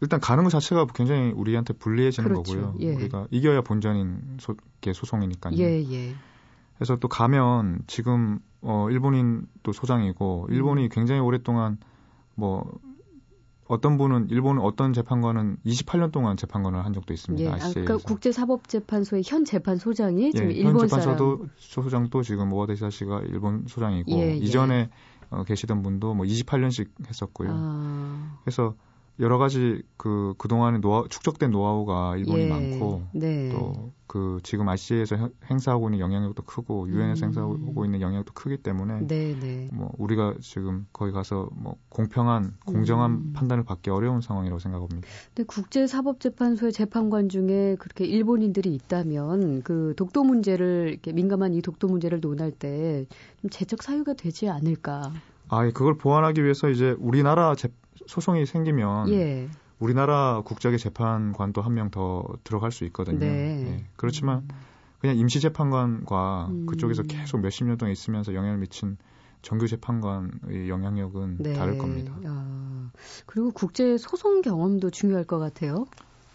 일단 0.00 0.20
가는 0.20 0.42
것 0.44 0.50
자체가 0.50 0.86
굉장히 0.94 1.30
우리한테 1.32 1.74
불리해지는 1.74 2.28
그렇죠. 2.28 2.52
거고요. 2.52 2.76
예. 2.80 2.94
우리가 2.94 3.26
이겨야 3.30 3.62
본전인 3.62 4.20
소, 4.40 4.56
소송이니까요. 4.92 5.56
예, 5.58 5.80
예. 5.92 6.14
그래서 6.82 6.96
또 6.96 7.06
가면 7.06 7.82
지금 7.86 8.40
어 8.60 8.88
일본인 8.90 9.46
또 9.62 9.70
소장이고 9.70 10.48
일본이 10.50 10.86
음. 10.86 10.88
굉장히 10.90 11.20
오랫동안 11.20 11.78
뭐 12.34 12.72
어떤 13.68 13.98
분은 13.98 14.30
일본 14.30 14.58
어떤 14.58 14.92
재판관은 14.92 15.58
28년 15.64 16.10
동안 16.10 16.36
재판관을 16.36 16.84
한 16.84 16.92
적도 16.92 17.14
있습니다. 17.14 17.48
예, 17.48 17.54
아까 17.54 17.70
그러니까 17.70 17.98
국제사법재판소의 17.98 19.22
현 19.24 19.44
재판소장이 19.44 20.26
예, 20.26 20.30
지금 20.32 20.50
예, 20.50 20.54
일본 20.54 20.80
현 20.80 20.88
재판소도 20.88 21.46
소장도 21.56 22.22
지금 22.24 22.52
오와데사 22.52 22.90
씨가 22.90 23.20
일본 23.26 23.64
소장이고 23.68 24.10
예, 24.10 24.32
예, 24.32 24.36
이전에 24.38 24.90
어, 25.30 25.44
계시던 25.44 25.84
분도 25.84 26.14
뭐 26.14 26.26
28년씩 26.26 26.88
했었고요. 27.06 27.48
아... 27.52 28.38
그래서 28.42 28.74
여러 29.20 29.38
가지 29.38 29.82
그 29.96 30.34
그동안에 30.38 30.78
노하, 30.78 31.04
축적된 31.08 31.50
노하우가 31.50 32.16
일본이 32.16 32.44
예, 32.44 32.48
많고 32.48 33.02
네. 33.12 33.50
또그 33.50 34.40
지금 34.42 34.68
ICA에서 34.68 35.30
행사하고 35.50 35.88
있는 35.88 36.00
영향력도 36.00 36.42
크고 36.42 36.88
유엔에서 36.88 37.24
음. 37.24 37.28
행사하고 37.28 37.84
있는 37.84 38.00
영향력도 38.00 38.32
크기 38.32 38.56
때문에 38.56 39.06
네, 39.06 39.36
네. 39.38 39.68
뭐 39.72 39.92
우리가 39.98 40.34
지금 40.40 40.86
거기 40.92 41.12
가서 41.12 41.50
뭐 41.52 41.76
공평한 41.90 42.54
공정한 42.64 43.10
음. 43.10 43.32
판단을 43.34 43.64
받기 43.64 43.90
어려운 43.90 44.22
상황이라고 44.22 44.58
생각합니다. 44.58 45.06
근데 45.34 45.46
국제 45.46 45.86
사법 45.86 46.18
재판소의 46.18 46.72
재판관 46.72 47.28
중에 47.28 47.76
그렇게 47.78 48.04
일본인들이 48.06 48.74
있다면 48.74 49.62
그 49.62 49.94
독도 49.96 50.24
문제를 50.24 50.88
이렇게 50.90 51.12
민감한 51.12 51.52
이 51.52 51.62
독도 51.62 51.86
문제를 51.86 52.20
논할 52.20 52.50
때 52.50 53.06
좀 53.40 53.50
제적 53.50 53.82
사유가 53.82 54.14
되지 54.14 54.48
않을까? 54.48 55.12
아, 55.48 55.70
그걸 55.70 55.98
보완하기 55.98 56.42
위해서 56.42 56.70
이제 56.70 56.96
우리나라 56.98 57.54
재, 57.54 57.68
소송이 58.06 58.46
생기면 58.46 59.08
예. 59.10 59.48
우리나라 59.78 60.42
국적의 60.44 60.78
재판관도 60.78 61.60
한 61.62 61.72
명 61.74 61.90
더 61.90 62.24
들어갈 62.44 62.70
수 62.70 62.84
있거든요. 62.86 63.18
네. 63.18 63.66
예. 63.66 63.84
그렇지만 63.96 64.46
그냥 65.00 65.16
임시 65.16 65.40
재판관과 65.40 66.46
음. 66.50 66.66
그쪽에서 66.66 67.02
계속 67.02 67.40
몇십 67.40 67.66
년 67.66 67.76
동안 67.76 67.92
있으면서 67.92 68.34
영향을 68.34 68.58
미친 68.58 68.96
정규 69.42 69.66
재판관의 69.66 70.68
영향력은 70.68 71.38
네. 71.40 71.52
다를 71.54 71.76
겁니다. 71.78 72.14
아, 72.24 72.90
그리고 73.26 73.50
국제 73.50 73.98
소송 73.98 74.40
경험도 74.42 74.90
중요할 74.90 75.24
것 75.24 75.40
같아요. 75.40 75.86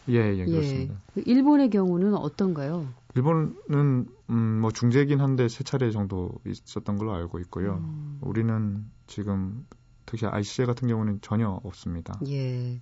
예, 0.09 0.36
예, 0.36 0.45
그렇습니다. 0.45 0.95
예. 1.17 1.21
일본의 1.25 1.69
경우는 1.69 2.15
어떤가요? 2.15 2.88
일본은 3.15 4.07
음, 4.29 4.59
뭐 4.59 4.71
중재긴 4.71 5.21
한데 5.21 5.47
세 5.47 5.63
차례 5.63 5.89
정도 5.91 6.31
있었던 6.45 6.97
걸로 6.97 7.13
알고 7.13 7.39
있고요. 7.39 7.75
음. 7.75 8.19
우리는 8.21 8.86
지금 9.07 9.65
특히 10.08 10.26
ICJ 10.26 10.66
같은 10.66 10.88
경우는 10.88 11.20
전혀 11.22 11.48
없습니다. 11.64 12.20
예. 12.28 12.82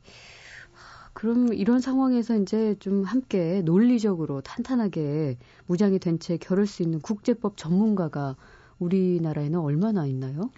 그럼 1.14 1.54
이런 1.54 1.80
상황에서 1.80 2.36
이제 2.38 2.76
좀 2.80 3.04
함께 3.04 3.62
논리적으로 3.64 4.42
탄탄하게 4.42 5.38
무장이 5.66 6.00
된 6.00 6.20
채 6.20 6.38
겨룰 6.38 6.68
수 6.68 6.84
있는 6.84 7.00
국제법 7.02 7.58
전문가가 7.58 8.36
우리나라에는 8.80 9.60
얼마나 9.60 10.06
있나요? 10.06 10.50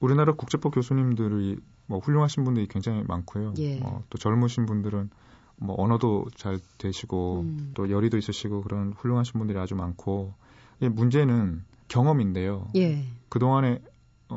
우리나라 0.00 0.32
국제법 0.32 0.74
교수님들이 0.74 1.58
뭐 1.86 1.98
훌륭하신 1.98 2.44
분들이 2.44 2.66
굉장히 2.68 3.02
많고요. 3.02 3.54
예. 3.58 3.80
어, 3.82 4.02
또 4.10 4.16
젊으신 4.18 4.64
분들은 4.66 5.10
뭐 5.56 5.74
언어도 5.78 6.26
잘 6.36 6.58
되시고 6.78 7.40
음. 7.40 7.70
또 7.74 7.90
열의도 7.90 8.16
있으시고 8.16 8.62
그런 8.62 8.92
훌륭하신 8.96 9.38
분들이 9.38 9.58
아주 9.58 9.74
많고 9.74 10.32
예, 10.82 10.88
문제는 10.88 11.64
경험인데요. 11.88 12.68
예. 12.76 13.04
그 13.28 13.38
동안에 13.40 13.82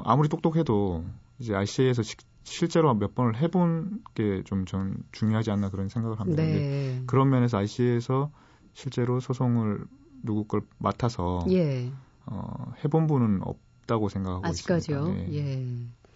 아무리 0.03 0.27
똑똑해도 0.27 1.05
이제 1.39 1.53
ICA에서 1.55 2.03
시, 2.03 2.15
실제로 2.43 2.93
몇 2.93 3.15
번을 3.15 3.37
해본 3.37 4.03
게 4.15 4.43
좀 4.45 4.65
전 4.65 4.97
중요하지 5.11 5.51
않나 5.51 5.69
그런 5.69 5.87
생각을 5.89 6.19
합니다. 6.19 6.43
네. 6.43 7.03
그런 7.07 7.29
면에서 7.29 7.57
ICA에서 7.57 8.31
실제로 8.73 9.19
소송을 9.19 9.85
누구 10.23 10.45
걸 10.45 10.61
맡아서 10.77 11.45
예. 11.51 11.91
어, 12.25 12.73
해본 12.83 13.07
분은 13.07 13.41
없다고 13.43 14.09
생각하고 14.09 14.45
아직까지요? 14.47 14.99
있습니다. 14.99 15.31
네. 15.31 15.37
예. 15.37 15.65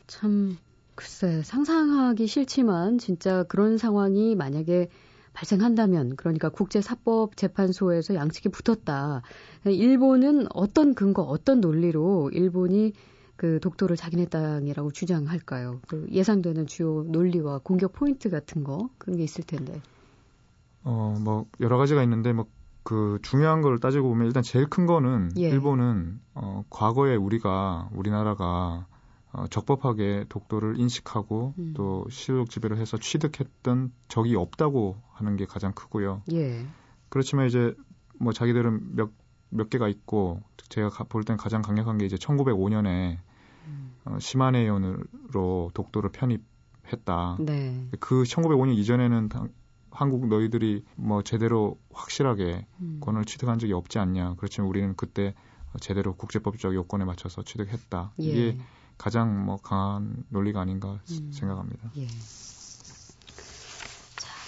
참 0.07 0.57
글쎄 0.95 1.41
상상하기 1.43 2.25
싫지만 2.27 2.97
진짜 2.97 3.43
그런 3.43 3.77
상황이 3.77 4.35
만약에 4.35 4.89
발생한다면 5.33 6.15
그러니까 6.15 6.49
국제사법재판소에서 6.49 8.15
양측이 8.15 8.49
붙었다. 8.49 9.21
일본은 9.65 10.47
어떤 10.53 10.95
근거, 10.95 11.21
어떤 11.21 11.61
논리로 11.61 12.31
일본이 12.33 12.93
그 13.37 13.59
독도를 13.61 13.95
자기네 13.95 14.25
땅이라고 14.25 14.91
주장할까요? 14.91 15.79
그 15.87 16.07
예상되는 16.11 16.67
주요 16.67 17.03
논리와 17.07 17.59
공격 17.59 17.93
포인트 17.93 18.29
같은 18.29 18.63
거 18.63 18.89
그런 18.97 19.17
게 19.17 19.23
있을 19.23 19.43
텐데. 19.43 19.81
어, 20.83 21.15
뭐 21.19 21.45
여러 21.59 21.77
가지가 21.77 22.03
있는데 22.03 22.33
뭐 22.33 22.47
그 22.87 23.19
중요한 23.21 23.61
걸 23.61 23.79
따지고 23.79 24.07
보면 24.07 24.27
일단 24.27 24.43
제일 24.43 24.65
큰 24.65 24.85
거는 24.85 25.31
예. 25.35 25.49
일본은 25.49 26.21
어 26.33 26.63
과거에 26.69 27.17
우리가 27.17 27.89
우리나라가 27.91 28.87
어, 29.33 29.45
적법하게 29.49 30.27
독도를 30.29 30.79
인식하고 30.79 31.53
음. 31.59 31.73
또 31.75 32.07
시효적 32.09 32.49
지배를 32.49 32.77
해서 32.77 32.95
취득했던 32.97 33.91
적이 34.07 34.37
없다고 34.37 34.95
하는 35.11 35.35
게 35.35 35.43
가장 35.43 35.73
크고요. 35.73 36.21
예. 36.31 36.65
그렇지만 37.09 37.47
이제 37.47 37.75
뭐 38.21 38.31
자기들은 38.31 38.95
몇, 38.95 39.11
몇 39.49 39.69
개가 39.69 39.89
있고 39.89 40.41
제가 40.69 40.89
볼 41.09 41.25
땐 41.25 41.35
가장 41.35 41.61
강력한 41.61 41.97
게 41.97 42.05
이제 42.05 42.15
1905년에 42.15 43.17
어, 44.07 44.19
시마네온으로 44.19 45.71
독도를 45.73 46.11
편입했다. 46.11 47.37
네. 47.39 47.87
그 47.99 48.23
1905년 48.23 48.75
이전에는 48.77 49.29
당, 49.29 49.49
한국 49.91 50.27
너희들이 50.27 50.83
뭐 50.95 51.23
제대로 51.23 51.79
확실하게 51.91 52.65
음. 52.81 52.99
권을 53.01 53.25
취득한 53.25 53.59
적이 53.59 53.73
없지 53.73 53.99
않냐. 53.99 54.35
그렇지만 54.37 54.69
우리는 54.69 54.95
그때 54.95 55.33
제대로 55.79 56.15
국제법적 56.15 56.73
요건에 56.73 57.05
맞춰서 57.05 57.43
취득했다. 57.43 58.13
예. 58.21 58.23
이게 58.23 58.57
가장 58.97 59.45
뭐 59.45 59.57
강한 59.57 60.23
논리가 60.29 60.61
아닌가 60.61 60.99
음. 61.11 61.31
생각합니다. 61.31 61.91
예. 61.97 62.07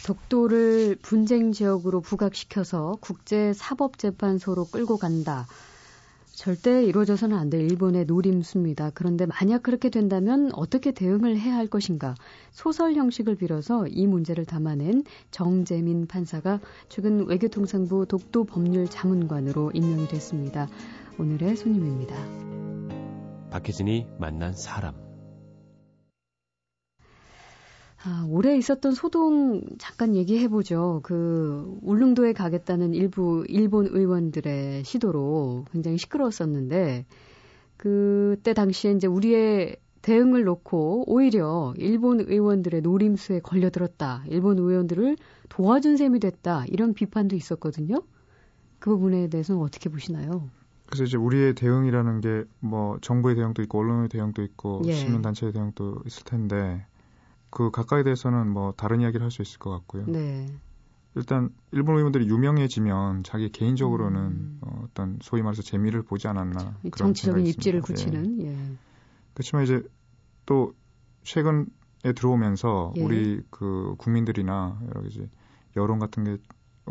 독도를 0.05 0.97
분쟁 1.03 1.51
지역으로 1.51 2.01
부각시켜서 2.01 2.97
국제사법재판소로 2.99 4.65
끌고 4.65 4.97
간다. 4.97 5.45
절대 6.39 6.86
이루어져서는 6.86 7.38
안 7.38 7.50
될 7.50 7.69
일본의 7.69 8.05
노림수입니다. 8.05 8.91
그런데 8.93 9.25
만약 9.25 9.62
그렇게 9.62 9.89
된다면 9.89 10.51
어떻게 10.53 10.93
대응을 10.93 11.38
해야 11.38 11.55
할 11.55 11.67
것인가? 11.67 12.15
소설 12.51 12.93
형식을 12.93 13.36
빌어서 13.36 13.88
이 13.88 14.08
문제를 14.08 14.46
담아낸 14.46 15.03
정재민 15.31 16.08
판사가 16.08 16.62
최근 16.88 17.27
외교통상부 17.27 18.05
독도 18.05 18.46
법률 18.46 18.88
자문관으로 18.88 19.72
임명이 19.74 20.08
됐습니다. 20.08 20.69
오늘의 21.17 21.58
손님입니다. 21.58 22.15
박혜진이 23.50 24.08
만난 24.17 24.53
사람. 24.53 25.08
아, 28.03 28.25
올해 28.29 28.58
있었던 28.58 28.94
소동 28.94 29.62
잠깐 29.77 30.15
얘기해 30.15 30.48
보죠. 30.48 31.01
그, 31.03 31.77
울릉도에 31.82 32.32
가겠다는 32.34 32.94
일부 32.94 33.44
일본 33.50 33.88
의원들의 33.88 34.86
시도로 34.86 35.65
굉장히 35.72 35.98
시끄러웠었는데, 35.98 37.06
그때 37.77 38.53
당시에 38.53 38.91
이제 38.94 39.08
우리의 39.08 39.77
대응을 40.01 40.44
놓고 40.46 41.12
오히려 41.12 41.74
일본 41.77 42.22
의원들의 42.22 42.82
노림수에 42.82 43.41
걸려들었다. 43.41 44.24
일본 44.27 44.58
의원들을 44.60 45.18
도와준 45.50 45.98
셈이 45.98 46.20
됐다. 46.20 46.65
이런 46.68 46.94
비판도 46.94 47.36
있었거든요. 47.36 48.01
그 48.79 48.91
부분에 48.91 49.27
대해서는 49.27 49.62
어떻게 49.62 49.89
보시나요? 49.89 50.50
그래서 50.86 51.03
이제 51.03 51.18
우리의 51.18 51.53
대응이라는 51.56 52.22
게 52.22 52.46
뭐 52.62 52.98
정부의 53.01 53.36
대응도 53.36 53.62
있고 53.63 53.79
언론의 53.79 54.10
대응도 54.10 54.41
있고 54.44 54.82
예. 54.86 54.94
시민단체의 54.94 55.51
대응도 55.53 56.01
있을 56.06 56.24
텐데 56.24 56.86
그 57.50 57.72
가까이 57.72 58.03
대해서는 58.03 58.48
뭐 58.50 58.74
다른 58.77 59.01
이야기를 59.01 59.24
할 59.24 59.32
수 59.32 59.41
있을 59.41 59.60
것 59.60 59.72
같고요. 59.72 60.06
네. 60.08 60.48
일단 61.15 61.50
일본 61.72 61.98
의원들이 61.98 62.27
유명해지면 62.27 63.24
자기 63.24 63.51
개인적으로는 63.51 64.22
음. 64.22 64.60
어, 64.62 64.86
어떤 64.86 65.18
소위 65.22 65.41
말해서 65.41 65.62
재미를 65.63 66.03
보지 66.03 66.27
않았나 66.27 66.77
그런 66.91 66.91
정치적인 66.91 67.46
입지를 67.48 67.82
굳히는. 67.82 68.41
예. 68.41 68.48
예. 68.51 68.77
그렇지만 69.34 69.63
이제 69.63 69.82
또 70.46 70.74
최근에 71.24 71.65
들어오면서 72.15 72.94
예. 72.98 73.03
우리 73.03 73.41
그 73.50 73.96
국민들이나 73.98 74.79
여러 74.88 75.01
가지 75.01 75.29
여론 75.75 76.00
같은 76.00 76.24
게 76.24 76.38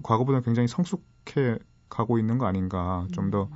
과거보다 0.03 0.41
굉장히 0.41 0.69
성숙해 0.69 1.59
가고 1.89 2.19
있는 2.19 2.39
거 2.39 2.47
아닌가 2.47 3.03
음. 3.03 3.09
좀더 3.13 3.49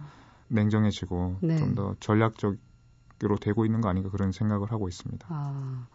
냉정해지고 0.48 1.38
네. 1.42 1.56
좀더 1.56 1.96
전략적으 2.00 2.56
로 3.28 3.36
되고 3.36 3.64
있는 3.64 3.80
거 3.80 3.88
아닌가 3.88 4.10
그런 4.10 4.32
생각을 4.32 4.72
하고 4.72 4.88
있습니다. 4.88 5.26
아. 5.30 5.86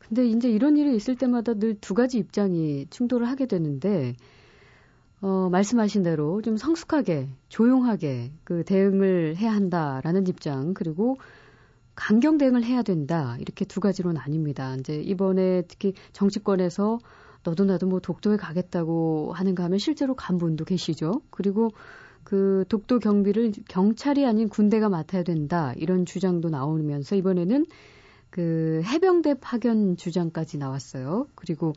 근데 0.00 0.26
이제 0.26 0.48
이런 0.50 0.76
일이 0.76 0.94
있을 0.94 1.16
때마다 1.16 1.54
늘 1.54 1.76
두 1.80 1.94
가지 1.94 2.18
입장이 2.18 2.86
충돌을 2.90 3.28
하게 3.28 3.46
되는데 3.46 4.14
어, 5.20 5.48
말씀하신 5.50 6.02
대로 6.02 6.42
좀 6.42 6.56
성숙하게, 6.56 7.28
조용하게 7.48 8.32
그 8.44 8.64
대응을 8.64 9.36
해야 9.36 9.52
한다라는 9.52 10.26
입장, 10.26 10.74
그리고 10.74 11.16
강경 11.94 12.36
대응을 12.38 12.64
해야 12.64 12.82
된다. 12.82 13.36
이렇게 13.40 13.64
두 13.64 13.80
가지로 13.80 14.12
나뉩니다. 14.12 14.78
이제 14.78 14.96
이번에 14.96 15.62
특히 15.68 15.94
정치권에서 16.12 16.98
너도 17.44 17.64
나도 17.64 17.86
뭐 17.86 18.00
독도에 18.00 18.36
가겠다고 18.36 19.32
하는가 19.34 19.64
하면 19.64 19.78
실제로 19.78 20.14
간 20.14 20.36
분도 20.36 20.64
계시죠. 20.64 21.22
그리고 21.30 21.70
그 22.26 22.64
독도 22.68 22.98
경비를 22.98 23.52
경찰이 23.68 24.26
아닌 24.26 24.48
군대가 24.48 24.88
맡아야 24.88 25.22
된다. 25.22 25.72
이런 25.76 26.04
주장도 26.04 26.48
나오면서 26.48 27.14
이번에는 27.14 27.66
그 28.30 28.82
해병대 28.84 29.34
파견 29.40 29.96
주장까지 29.96 30.58
나왔어요. 30.58 31.28
그리고 31.36 31.72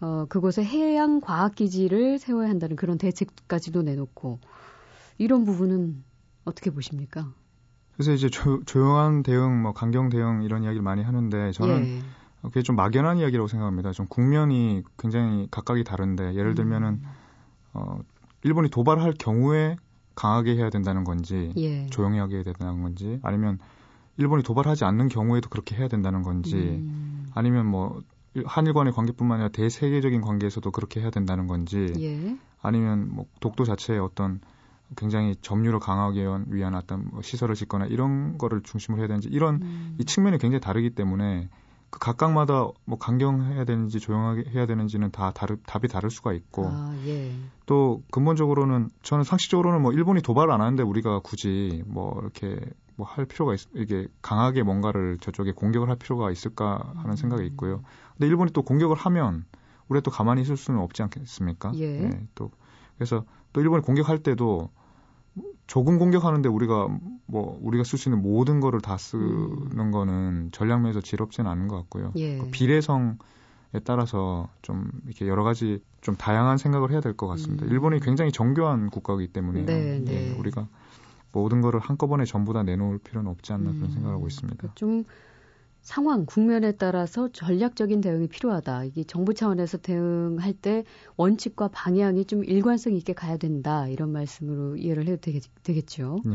어 0.00 0.26
그곳에 0.28 0.62
해양 0.62 1.20
과학 1.20 1.56
기지를 1.56 2.20
세워야 2.20 2.48
한다는 2.48 2.76
그런 2.76 2.96
대책까지도 2.96 3.82
내놓고 3.82 4.38
이런 5.18 5.44
부분은 5.44 6.04
어떻게 6.44 6.70
보십니까? 6.70 7.34
그래서 7.94 8.12
이제 8.12 8.28
조, 8.28 8.62
조용한 8.66 9.24
대응, 9.24 9.60
뭐 9.60 9.72
강경 9.72 10.10
대응 10.10 10.44
이런 10.44 10.62
이야기를 10.62 10.80
많이 10.80 11.02
하는데 11.02 11.50
저는 11.50 11.84
예. 11.84 12.02
그게 12.42 12.62
좀 12.62 12.76
막연한 12.76 13.18
이야기라고 13.18 13.48
생각합니다. 13.48 13.90
좀 13.90 14.06
국면이 14.06 14.84
굉장히 14.96 15.48
각각이 15.50 15.82
다른데 15.82 16.36
예를 16.36 16.54
들면은 16.54 16.88
음. 16.88 17.04
어 17.72 17.98
일본이 18.44 18.70
도발할 18.70 19.14
경우에 19.18 19.76
강하게 20.18 20.56
해야 20.56 20.68
된다는 20.68 21.04
건지 21.04 21.52
예. 21.56 21.86
조용히 21.86 22.18
하게 22.18 22.36
해야 22.36 22.42
된다는 22.42 22.82
건지 22.82 23.20
아니면 23.22 23.60
일본이 24.16 24.42
도발하지 24.42 24.84
않는 24.84 25.06
경우에도 25.06 25.48
그렇게 25.48 25.76
해야 25.76 25.86
된다는 25.86 26.22
건지 26.22 26.56
음. 26.56 27.28
아니면 27.34 27.66
뭐 27.66 28.02
한일 28.44 28.72
간의 28.72 28.92
관계뿐만 28.92 29.36
아니라 29.36 29.48
대세계적인 29.50 30.20
관계에서도 30.20 30.68
그렇게 30.72 31.00
해야 31.00 31.10
된다는 31.10 31.46
건지 31.46 31.92
예. 32.00 32.36
아니면 32.60 33.14
뭐 33.14 33.26
독도 33.38 33.64
자체의 33.64 34.00
어떤 34.00 34.40
굉장히 34.96 35.36
점유를 35.40 35.78
강하게 35.78 36.26
위한 36.48 36.74
어떤 36.74 37.08
뭐 37.12 37.22
시설을 37.22 37.54
짓거나 37.54 37.86
이런 37.86 38.38
거를 38.38 38.62
중심으로 38.62 39.00
해야 39.00 39.06
되는지 39.06 39.28
이런 39.28 39.62
음. 39.62 39.96
이 40.00 40.04
측면이 40.04 40.38
굉장히 40.38 40.60
다르기 40.60 40.90
때문에 40.90 41.48
그 41.90 41.98
각각마다 41.98 42.68
뭐 42.84 42.98
강경해야 42.98 43.64
되는지 43.64 44.00
조용하게 44.00 44.50
해야 44.50 44.66
되는지는 44.66 45.10
다 45.10 45.30
다르, 45.32 45.56
답이 45.66 45.88
다를 45.88 46.10
수가 46.10 46.32
있고 46.32 46.66
아, 46.66 46.94
예. 47.06 47.34
또 47.66 48.02
근본적으로는 48.10 48.90
저는 49.02 49.24
상식적으로는 49.24 49.80
뭐 49.82 49.92
일본이 49.92 50.20
도발을 50.20 50.52
안 50.52 50.60
하는데 50.60 50.82
우리가 50.82 51.20
굳이 51.20 51.82
뭐 51.86 52.18
이렇게 52.20 52.58
뭐 52.96 53.06
할 53.06 53.24
필요가 53.26 53.54
있, 53.54 53.60
이게 53.74 54.08
강하게 54.22 54.62
뭔가를 54.62 55.18
저쪽에 55.20 55.52
공격을 55.52 55.88
할 55.88 55.96
필요가 55.96 56.30
있을까 56.30 56.92
하는 56.96 57.10
음. 57.10 57.16
생각이 57.16 57.46
있고요. 57.46 57.82
근데 58.16 58.26
일본이 58.26 58.52
또 58.52 58.62
공격을 58.62 58.96
하면 58.96 59.44
우리가 59.88 60.02
또 60.02 60.10
가만히 60.10 60.42
있을 60.42 60.56
수는 60.56 60.80
없지 60.80 61.02
않겠습니까? 61.04 61.72
예. 61.76 61.98
네, 61.98 62.26
또 62.34 62.50
그래서 62.96 63.24
또 63.52 63.60
일본이 63.60 63.82
공격할 63.82 64.22
때도 64.22 64.70
조금 65.68 65.98
공격하는데 65.98 66.48
우리가 66.48 66.88
뭐 67.26 67.58
우리가 67.62 67.84
쓸 67.84 67.98
수 67.98 68.08
있는 68.08 68.22
모든 68.22 68.58
거를 68.58 68.80
다 68.80 68.96
쓰는 68.96 69.78
음. 69.78 69.90
거는 69.92 70.48
전략면에서 70.50 71.00
지럽지는 71.02 71.48
않은 71.48 71.68
것 71.68 71.76
같고요. 71.76 72.12
예. 72.16 72.38
그 72.38 72.48
비례성에 72.50 73.14
따라서 73.84 74.48
좀 74.62 74.90
이렇게 75.06 75.28
여러 75.28 75.44
가지 75.44 75.80
좀 76.00 76.16
다양한 76.16 76.56
생각을 76.58 76.90
해야 76.90 77.00
될 77.00 77.14
것 77.14 77.26
같습니다. 77.28 77.66
음. 77.66 77.70
일본이 77.70 78.00
굉장히 78.00 78.32
정교한 78.32 78.88
국가이기 78.90 79.32
때문에 79.32 79.66
네, 79.66 80.00
네. 80.04 80.30
예, 80.32 80.38
우리가 80.38 80.66
모든 81.32 81.60
거를 81.60 81.80
한꺼번에 81.80 82.24
전부 82.24 82.54
다 82.54 82.62
내놓을 82.62 82.98
필요는 82.98 83.30
없지 83.30 83.52
않나 83.52 83.70
그런 83.72 83.82
음. 83.84 83.90
생각을 83.90 84.14
하고 84.16 84.26
있습니다. 84.26 84.68
좀 84.74 85.04
상황, 85.88 86.26
국면에 86.26 86.72
따라서 86.72 87.30
전략적인 87.32 88.02
대응이 88.02 88.28
필요하다. 88.28 88.84
이게 88.84 89.04
정부 89.04 89.32
차원에서 89.32 89.78
대응할 89.78 90.52
때 90.52 90.84
원칙과 91.16 91.68
방향이 91.68 92.26
좀 92.26 92.44
일관성 92.44 92.92
있게 92.92 93.14
가야 93.14 93.38
된다. 93.38 93.88
이런 93.88 94.12
말씀으로 94.12 94.76
이해를 94.76 95.06
해도 95.06 95.16
되겠, 95.22 95.44
되겠죠. 95.62 96.20
네. 96.26 96.32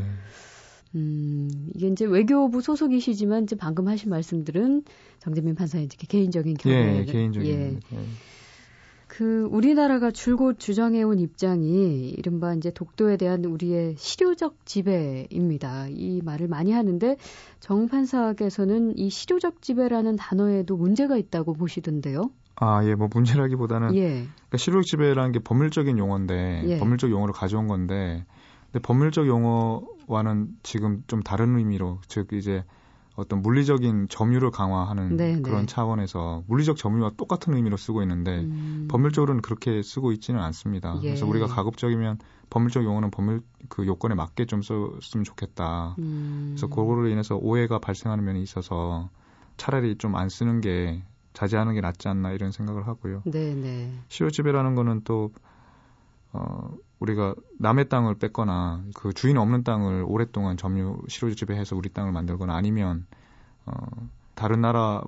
음, 0.95 1.69
이게 1.75 1.87
이제 1.87 2.03
외교부 2.03 2.61
소속이시지만 2.61 3.43
이제 3.43 3.55
방금 3.55 3.87
하신 3.87 4.09
말씀들은 4.09 4.85
정재민 5.19 5.53
판사의 5.53 5.87
개인적인 5.87 6.55
경험. 6.55 6.79
예, 6.79 7.05
개인적인. 7.05 7.47
예. 7.47 7.95
예. 7.95 8.05
그 9.17 9.47
우리나라가 9.51 10.09
줄곧 10.09 10.57
주장해온 10.57 11.19
입장이 11.19 12.09
이른바 12.09 12.55
이제 12.55 12.71
독도에 12.71 13.15
대한 13.17 13.45
우리의 13.45 13.93
실효적 13.95 14.65
지배입니다. 14.65 15.85
이 15.89 16.21
말을 16.23 16.47
많이 16.47 16.71
하는데 16.71 17.17
정 17.59 17.87
판사께서는 17.87 18.97
이 18.97 19.11
실효적 19.11 19.61
지배라는 19.61 20.15
단어에도 20.15 20.77
문제가 20.77 21.15
있다고 21.17 21.53
보시던데요. 21.53 22.31
아, 22.55 22.83
예, 22.85 22.95
뭐 22.95 23.07
문제라기보다는 23.13 23.93
예. 23.95 24.09
그러니까 24.09 24.57
실효적 24.57 24.87
지배라는 24.87 25.31
게 25.31 25.37
법률적인 25.37 25.99
용어인데 25.99 26.63
예. 26.65 26.79
법률적 26.79 27.11
용어를 27.11 27.35
가져온 27.35 27.67
건데 27.67 28.25
근데 28.71 28.81
법률적 28.81 29.27
용어와는 29.27 30.57
지금 30.63 31.03
좀 31.05 31.21
다른 31.21 31.55
의미로 31.55 31.99
즉 32.07 32.33
이제 32.33 32.63
어떤 33.15 33.41
물리적인 33.41 34.07
점유를 34.09 34.49
강화하는 34.51 35.17
네, 35.17 35.39
그런 35.41 35.61
네. 35.61 35.65
차원에서 35.67 36.43
물리적 36.47 36.77
점유와 36.77 37.11
똑같은 37.15 37.53
의미로 37.53 37.77
쓰고 37.77 38.01
있는데 38.01 38.39
음. 38.39 38.87
법률적으로는 38.89 39.41
그렇게 39.41 39.83
쓰고 39.83 40.11
있지는 40.13 40.39
않습니다. 40.41 40.97
예. 41.03 41.09
그래서 41.09 41.27
우리가 41.27 41.45
가급적이면 41.45 42.17
법률적 42.49 42.83
용어는 42.83 43.11
법률 43.11 43.41
그 43.69 43.85
요건에 43.85 44.15
맞게 44.15 44.45
좀 44.45 44.61
썼으면 44.61 45.23
좋겠다. 45.23 45.95
음. 45.99 46.53
그래서 46.55 46.67
그거로 46.67 47.07
인해서 47.07 47.35
오해가 47.35 47.77
발생하는 47.79 48.23
면이 48.23 48.41
있어서 48.41 49.09
차라리 49.57 49.95
좀 49.97 50.15
안 50.15 50.29
쓰는 50.29 50.61
게 50.61 51.03
자제하는 51.33 51.73
게 51.73 51.81
낫지 51.81 52.07
않나 52.07 52.31
이런 52.31 52.51
생각을 52.51 52.87
하고요. 52.87 53.21
네, 53.25 53.53
네. 53.55 53.91
시효 54.09 54.29
지배라는 54.29 54.75
거는 54.75 55.01
또 55.03 55.31
어, 56.33 56.69
우리가 56.99 57.35
남의 57.59 57.89
땅을 57.89 58.15
뺏거나 58.15 58.83
그 58.95 59.13
주인 59.13 59.37
없는 59.37 59.63
땅을 59.63 60.03
오랫동안 60.07 60.57
점유 60.57 60.97
실효 61.07 61.33
지배해서 61.33 61.75
우리 61.75 61.89
땅을 61.89 62.11
만들거나 62.11 62.55
아니면 62.55 63.05
어, 63.65 63.73
다른 64.35 64.61
나라 64.61 65.03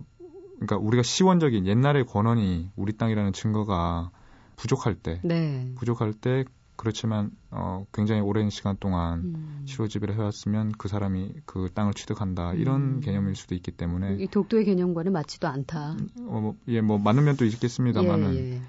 그러니까 0.55 0.77
우리가 0.77 1.03
시원적인 1.03 1.67
옛날의 1.67 2.05
권한이 2.05 2.71
우리 2.75 2.93
땅이라는 2.93 3.33
증거가 3.33 4.11
부족할 4.55 4.95
때, 4.95 5.19
네. 5.23 5.73
부족할 5.75 6.13
때 6.13 6.45
그렇지만 6.77 7.31
어 7.51 7.85
굉장히 7.93 8.21
오랜 8.21 8.49
시간 8.49 8.77
동안 8.79 9.19
음. 9.23 9.63
실호지배를 9.65 10.15
해왔으면 10.15 10.73
그 10.77 10.87
사람이 10.87 11.33
그 11.45 11.69
땅을 11.73 11.93
취득한다 11.93 12.53
이런 12.53 12.97
음. 12.97 13.01
개념일 13.01 13.35
수도 13.35 13.55
있기 13.55 13.71
때문에 13.71 14.17
이 14.19 14.27
독도의 14.27 14.65
개념과는 14.65 15.11
맞지도 15.13 15.47
않다. 15.47 15.93
음, 15.93 16.07
어, 16.27 16.39
뭐, 16.41 16.55
예, 16.67 16.81
뭐 16.81 16.97
맞는 16.97 17.23
면도 17.23 17.45
있겠습니다만은 17.45 18.35
예, 18.35 18.55
예. 18.55 18.61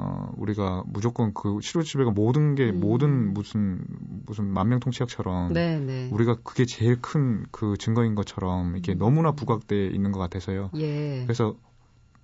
어 0.00 0.32
우리가 0.36 0.82
무조건 0.86 1.34
그 1.34 1.58
실호지배가 1.60 2.10
모든 2.12 2.54
게 2.54 2.70
음. 2.70 2.80
모든 2.80 3.34
무슨 3.34 3.84
무슨 4.26 4.46
만명통치약처럼 4.46 5.52
네, 5.52 5.78
네. 5.78 6.08
우리가 6.10 6.36
그게 6.42 6.64
제일 6.64 7.00
큰 7.00 7.46
그 7.50 7.76
증거인 7.78 8.14
것처럼 8.14 8.72
이렇게 8.72 8.92
음. 8.92 8.98
너무나 8.98 9.32
부각돼 9.32 9.88
있는 9.88 10.12
것 10.12 10.18
같아서요. 10.18 10.70
예. 10.76 11.22
그래서 11.24 11.56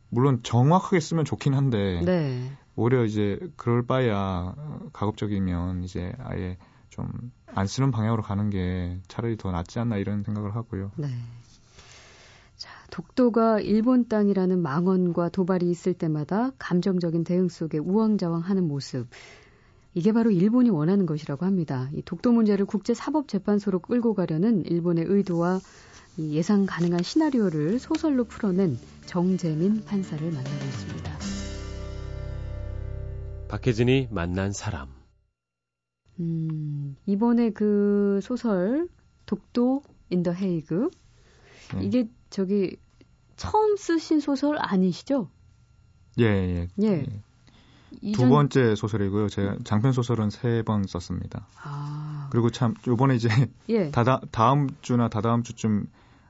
물론 0.08 0.40
정확하게 0.42 1.00
쓰면 1.00 1.24
좋긴 1.24 1.54
한데 1.54 2.00
네. 2.04 2.50
오히려 2.76 3.04
이제 3.04 3.38
그럴 3.56 3.86
바에야 3.86 4.54
가급적이면 4.92 5.84
이제 5.84 6.12
아예 6.18 6.56
좀 6.88 7.08
안 7.56 7.66
쓰는 7.66 7.90
방향으로 7.90 8.22
가는 8.22 8.50
게 8.50 9.00
차라리 9.08 9.38
더 9.38 9.50
낫지 9.50 9.78
않나 9.78 9.96
이런 9.96 10.22
생각을 10.22 10.54
하고요. 10.54 10.92
네. 10.96 11.08
자, 12.86 12.90
독도가 12.90 13.60
일본 13.60 14.08
땅이라는 14.08 14.62
망언과 14.62 15.30
도발이 15.30 15.68
있을 15.70 15.94
때마다 15.94 16.52
감정적인 16.58 17.24
대응 17.24 17.48
속에 17.48 17.78
우왕좌왕하는 17.78 18.66
모습. 18.66 19.08
이게 19.94 20.12
바로 20.12 20.30
일본이 20.30 20.70
원하는 20.70 21.06
것이라고 21.06 21.44
합니다. 21.46 21.88
이 21.92 22.02
독도 22.02 22.32
문제를 22.32 22.66
국제사법재판소로 22.66 23.80
끌고 23.80 24.14
가려는 24.14 24.64
일본의 24.64 25.04
의도와 25.08 25.60
예상 26.18 26.66
가능한 26.66 27.02
시나리오를 27.02 27.78
소설로 27.78 28.24
풀어낸 28.24 28.78
정재민 29.06 29.84
판사를 29.84 30.24
만나고 30.24 30.64
있습니다. 30.64 31.12
박혜진이 33.48 34.08
만난 34.10 34.52
사람. 34.52 34.88
음, 36.20 36.96
이번에 37.06 37.50
그 37.50 38.20
소설 38.22 38.88
독도 39.26 39.82
in 40.10 40.19
the 40.19 40.32
헤이그 40.32 40.90
네. 41.74 41.84
이게 41.84 42.08
저기 42.30 42.76
처음 43.36 43.76
쓰신 43.76 44.20
소설 44.20 44.56
아니시죠? 44.58 45.28
예, 46.18 46.24
예. 46.24 46.68
예. 46.82 46.86
예. 46.88 47.22
이전... 48.00 48.24
두 48.24 48.28
번째 48.30 48.74
소설이고요. 48.74 49.28
제가 49.28 49.56
장편 49.64 49.92
소설은 49.92 50.30
세 50.30 50.62
번 50.64 50.84
썼습니다. 50.86 51.46
아. 51.62 52.28
그리고 52.30 52.50
참 52.50 52.74
요번에 52.86 53.14
이제 53.14 53.28
예. 53.68 53.90
다다, 53.90 54.20
다음 54.30 54.68
주나 54.82 55.08
다다음 55.08 55.42
주쯤 55.42 55.86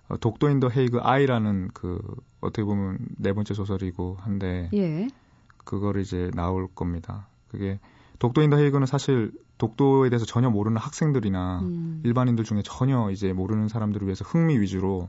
어, 0.09 0.17
독도 0.19 0.49
in 0.51 0.61
the 0.61 0.69
헤이그 0.69 0.99
아이라는 1.01 1.71
그 1.75 2.01
어떻게 2.41 2.63
보면 2.65 2.99
네 3.19 3.33
번째 3.33 3.55
소설이고 3.55 4.19
한데 4.21 4.69
예. 4.75 5.09
그거를 5.65 6.03
이제 6.03 6.31
나올 6.35 6.69
겁니다. 6.69 7.27
그게 7.49 7.81
독도 8.19 8.43
인 8.43 8.51
더 8.51 8.57
헤이그는 8.57 8.87
사실 8.87 9.33
독도에 9.59 10.11
대해서 10.11 10.27
전혀 10.27 10.51
모르는 10.51 10.77
학생들이나 10.77 11.61
음. 11.61 12.03
일반인들 12.05 12.45
중에 12.45 12.63
전혀 12.63 13.11
이제 13.11 13.33
모르는 13.33 13.69
사람들을 13.69 14.07
위해서 14.07 14.25
흥미 14.25 14.59
위주로 14.61 15.09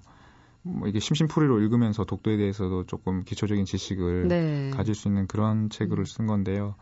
뭐 0.68 0.88
이게 0.88 1.00
심심풀이로 1.00 1.60
읽으면서 1.62 2.04
독도에 2.04 2.38
대해서도 2.38 2.86
조금 2.86 3.24
기초적인 3.24 3.66
지식을 3.66 4.28
네. 4.28 4.70
가질 4.72 4.96
수 4.96 5.08
있는 5.08 5.28
그런 5.28 5.70
책을 5.70 6.00
음. 6.00 6.06
쓴 6.06 6.28
건데요. 6.28 6.76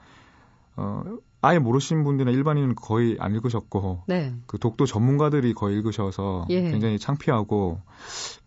어, 0.78 1.04
아예 1.41 1.60
모르시는 1.60 2.04
분들은 2.04 2.34
일반인은 2.34 2.76
거의 2.76 3.17
안 3.19 3.34
읽으셨고 3.36 4.04
네. 4.08 4.34
그 4.48 4.58
독도 4.58 4.86
전문가들이 4.86 5.54
거의 5.54 5.78
읽으셔서 5.78 6.48
예. 6.50 6.62
굉장히 6.71 6.98
창피하고 6.98 7.80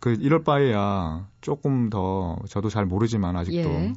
그 0.00 0.16
이럴 0.18 0.42
바에야 0.42 1.28
조금 1.40 1.90
더 1.90 2.36
저도 2.48 2.68
잘 2.68 2.84
모르지만 2.86 3.36
아직도 3.36 3.68
예. 3.70 3.92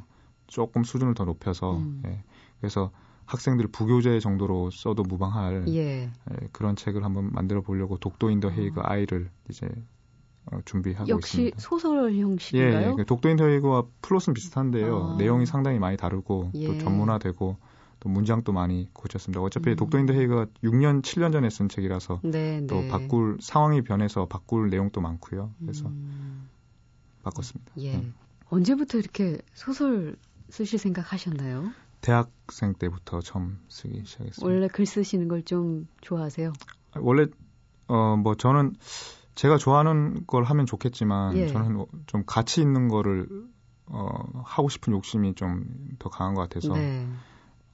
조금 0.46 0.84
수준을 0.84 1.14
더 1.14 1.24
높여서 1.24 1.76
음. 1.76 2.02
예. 2.06 2.22
그래서 2.60 2.90
학생들 3.26 3.68
부교재 3.68 4.20
정도로 4.20 4.70
써도 4.70 5.02
무방할 5.02 5.64
예. 5.68 6.04
예, 6.04 6.48
그런 6.52 6.76
책을 6.76 7.04
한번 7.04 7.30
만들어 7.32 7.60
보려고 7.60 7.96
독도 7.98 8.30
인 8.30 8.40
더 8.40 8.50
헤이그 8.50 8.80
어. 8.80 8.82
아이를 8.86 9.30
이제 9.48 9.66
어, 9.66 10.01
준비하고 10.64 11.08
역시 11.08 11.36
있습니다. 11.44 11.58
소설 11.60 12.14
형식인가요? 12.14 12.88
예, 12.92 12.94
예. 12.98 13.04
독도 13.04 13.28
인더 13.28 13.46
헤이그와 13.46 13.84
플롯은 14.02 14.34
비슷한데요. 14.34 15.12
아. 15.14 15.16
내용이 15.16 15.46
상당히 15.46 15.78
많이 15.78 15.96
다르고 15.96 16.50
또 16.52 16.58
예. 16.58 16.78
전문화되고 16.78 17.56
또 18.00 18.08
문장도 18.08 18.52
많이 18.52 18.88
고쳤습니다. 18.92 19.40
어차피 19.40 19.70
음. 19.70 19.76
독도 19.76 19.98
인더 19.98 20.12
헤이그가 20.12 20.46
6년, 20.64 21.02
7년 21.02 21.32
전에 21.32 21.48
쓴 21.50 21.68
책이라서 21.68 22.20
네, 22.24 22.66
또 22.66 22.80
네. 22.82 22.88
바꿀 22.88 23.38
상황이 23.40 23.82
변해서 23.82 24.26
바꿀 24.26 24.68
내용도 24.70 25.00
많고요. 25.00 25.54
그래서 25.60 25.86
음. 25.88 26.48
바꿨습니다. 27.22 27.72
예. 27.78 27.94
음. 27.96 28.14
언제부터 28.50 28.98
이렇게 28.98 29.38
소설 29.54 30.16
쓰실 30.50 30.78
생각 30.78 31.12
하셨나요? 31.12 31.70
대학생 32.00 32.74
때부터 32.74 33.20
처음 33.20 33.60
쓰기 33.68 34.02
시작했어요. 34.04 34.44
원래 34.50 34.66
글 34.68 34.84
쓰시는 34.86 35.28
걸 35.28 35.42
좀 35.44 35.86
좋아하세요? 36.00 36.52
원래 36.96 37.26
어 37.86 38.16
뭐 38.16 38.34
저는 38.34 38.74
제가 39.34 39.56
좋아하는 39.58 40.26
걸 40.26 40.44
하면 40.44 40.66
좋겠지만 40.66 41.36
예. 41.36 41.46
저는 41.46 41.86
좀 42.06 42.24
가치 42.26 42.60
있는 42.60 42.88
거를 42.88 43.28
어 43.86 44.42
하고 44.44 44.68
싶은 44.68 44.92
욕심이 44.92 45.34
좀 45.34 45.64
더 45.98 46.08
강한 46.10 46.34
것 46.34 46.42
같아서 46.42 46.74
네. 46.74 47.06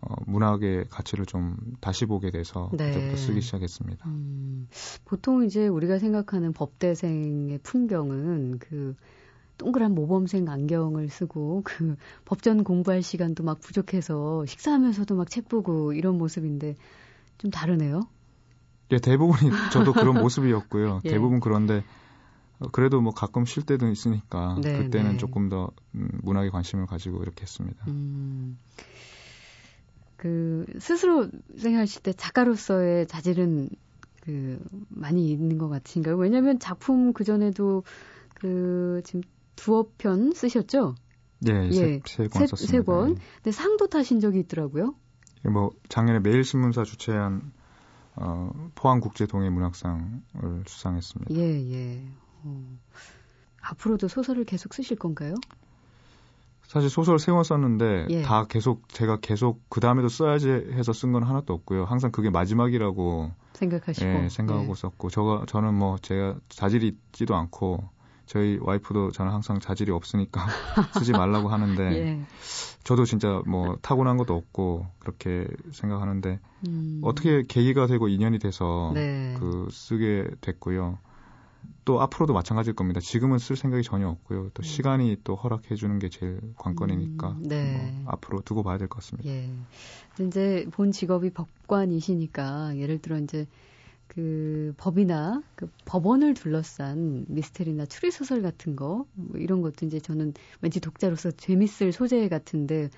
어, 0.01 0.15
문학의 0.27 0.87
가치를 0.91 1.27
좀 1.27 1.57
다시 1.81 2.07
보게 2.07 2.31
돼서 2.31 2.71
네. 2.73 2.91
그때부터 2.93 3.17
쓰기 3.17 3.41
시작했습니다. 3.41 4.07
음, 4.09 4.69
보통 5.05 5.45
이제 5.45 5.67
우리가 5.67 5.99
생각하는 5.99 6.53
법대생의 6.53 7.59
풍경은 7.63 8.59
그 8.61 8.95
동그란 9.57 9.95
모범생 9.95 10.49
안경을 10.49 11.09
쓰고 11.09 11.63
그 11.65 11.97
법전 12.27 12.63
공부할 12.63 13.03
시간도 13.03 13.43
막 13.43 13.61
부족해서 13.61 14.47
식사하면서도 14.47 15.17
막 15.17 15.31
책 15.31 15.49
보고 15.49 15.93
이런 15.93 16.17
모습인데 16.17 16.77
좀 17.39 17.51
다르네요. 17.51 18.03
예, 18.93 18.99
대부분이 18.99 19.51
저도 19.73 19.93
그런 19.93 20.21
모습이었고요. 20.21 21.01
예. 21.05 21.11
대부분 21.11 21.41
그런데 21.41 21.85
어, 22.59 22.69
그래도 22.73 23.01
뭐 23.01 23.13
가끔 23.13 23.45
쉴 23.45 23.65
때도 23.65 23.89
있으니까 23.89 24.59
네, 24.61 24.79
그때는 24.79 25.13
네. 25.13 25.17
조금 25.17 25.49
더 25.49 25.71
음, 25.95 26.09
문학에 26.23 26.51
관심을 26.51 26.87
가지고 26.87 27.23
이렇게 27.23 27.43
했습니다. 27.43 27.85
음, 27.89 28.59
그 30.17 30.67
스스로 30.79 31.29
생각하실 31.57 32.03
때 32.03 32.13
작가로서의 32.13 33.07
자질은 33.07 33.69
그 34.23 34.59
많이 34.89 35.31
있는 35.31 35.59
것 35.59 35.69
같으신가요? 35.69 36.17
왜냐하면 36.17 36.59
작품 36.59 37.13
그 37.13 37.25
전에도 37.25 37.85
그 38.35 39.01
지금 39.05 39.23
두어 39.57 39.87
편 39.97 40.33
쓰셨죠? 40.33 40.95
네, 41.41 41.71
예, 41.73 42.01
세권 42.05 42.47
썼습니다. 42.49 42.57
세 42.57 42.81
권. 42.83 43.15
네. 43.15 43.21
근데 43.37 43.53
상도 43.53 43.87
타신 43.87 44.21
적이 44.21 44.41
있더라고요. 44.41 44.95
예, 45.45 45.49
뭐 45.49 45.71
작년에 45.89 46.19
매일신문사 46.21 46.85
주최한 46.85 47.53
어, 48.21 48.51
포항국제동해문학상을 48.75 50.65
수상했습니다. 50.67 51.35
예, 51.35 51.73
예. 51.73 52.03
어. 52.45 52.79
앞으로도 53.61 54.09
소설을 54.09 54.45
계속 54.45 54.75
쓰실 54.75 54.97
건가요? 54.97 55.35
사실 56.67 56.91
소설 56.91 57.19
세권 57.19 57.45
썼는데 57.45 58.09
예. 58.11 58.23
다 58.23 58.45
계속 58.45 58.89
제가 58.91 59.19
계속 59.21 59.63
그 59.71 59.81
다음에도 59.81 60.09
써야지 60.09 60.51
해서 60.51 60.93
쓴 60.93 61.13
건 61.13 61.23
하나도 61.23 61.55
없고요. 61.55 61.85
항상 61.85 62.11
그게 62.11 62.29
마지막이라고 62.29 63.33
생각하시고 63.55 64.07
예, 64.07 64.29
생각하고 64.29 64.71
예. 64.71 64.75
썼고 64.75 65.09
저가 65.09 65.45
저는 65.47 65.75
뭐 65.75 65.97
제가 65.99 66.37
자질이 66.51 66.89
있지도 66.89 67.37
않고 67.37 67.89
저희 68.29 68.59
와이프도 68.61 69.11
저는 69.11 69.33
항상 69.33 69.59
자질이 69.59 69.91
없으니까 69.91 70.47
쓰지 71.01 71.13
말라고 71.13 71.49
하는데 71.49 71.83
예. 71.97 72.21
저도 72.85 73.05
진짜 73.05 73.43
뭐 73.47 73.77
타고난 73.83 74.17
것도 74.19 74.35
없고 74.35 74.87
그렇게 74.99 75.47
생각하는데 75.73 76.39
음. 76.69 77.01
어떻게 77.03 77.45
계기가 77.49 77.87
되고 77.87 78.07
인연이 78.09 78.39
돼서 78.39 78.93
네. 78.95 79.35
그 79.39 79.69
쓰게 79.71 80.29
됐고요. 80.43 80.99
또 81.85 82.03
앞으로도 82.03 82.35
마찬가지일 82.35 82.77
겁니다. 82.77 83.01
지금은 83.01 83.39
쓸 83.39 83.57
생각이 83.57 83.83
전혀 83.83 84.09
없고요. 84.09 84.51
또 84.53 84.61
음. 84.61 84.63
시간이 84.63 85.17
또 85.25 85.35
허락해 85.35 85.75
주는 85.75 85.99
게 85.99 86.11
제일 86.11 86.39
관건이니까 86.57 87.29
음, 87.31 87.43
네. 87.49 87.73
뭐 88.05 88.13
앞으로 88.13 88.43
두고 88.43 88.63
봐야 88.63 88.77
될 88.77 88.89
것 88.89 88.97
같습니다. 88.97 89.29
예. 89.31 89.51
이제 90.21 90.67
본 90.73 90.93
직업이 90.93 91.31
법관이시니까 91.31 92.77
예를 92.77 92.99
들어 93.01 93.19
이제 93.19 93.47
그 94.09 94.75
법이나 94.79 95.43
그 95.55 95.71
법원을 95.85 96.35
둘러싼 96.35 97.25
미스테리나 97.29 97.87
추리 97.87 98.11
소설 98.11 98.43
같은 98.43 98.77
거 98.77 99.07
뭐 99.15 99.39
이런 99.39 99.63
것도 99.63 99.87
이제 99.87 100.01
저는 100.01 100.35
왠지 100.63 100.81
독자로서 100.81 101.31
재밌을 101.33 101.93
소재 101.93 102.29
같은데 102.29 102.91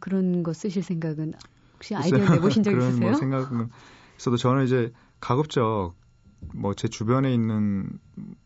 그런 0.00 0.42
거 0.44 0.52
쓰실 0.52 0.82
생각은 0.82 1.34
혹시 1.74 1.94
아이디어 1.94 2.26
내보신 2.26 2.62
적 2.62 2.72
그런 2.72 2.98
있으세요? 2.98 3.12
뭐 3.12 3.12
생각은 3.14 3.70
있어도 4.18 4.36
저는 4.36 4.64
이제 4.64 4.92
가급적 5.20 5.94
뭐 6.54 6.74
제 6.74 6.88
주변에 6.88 7.34
있는 7.34 7.90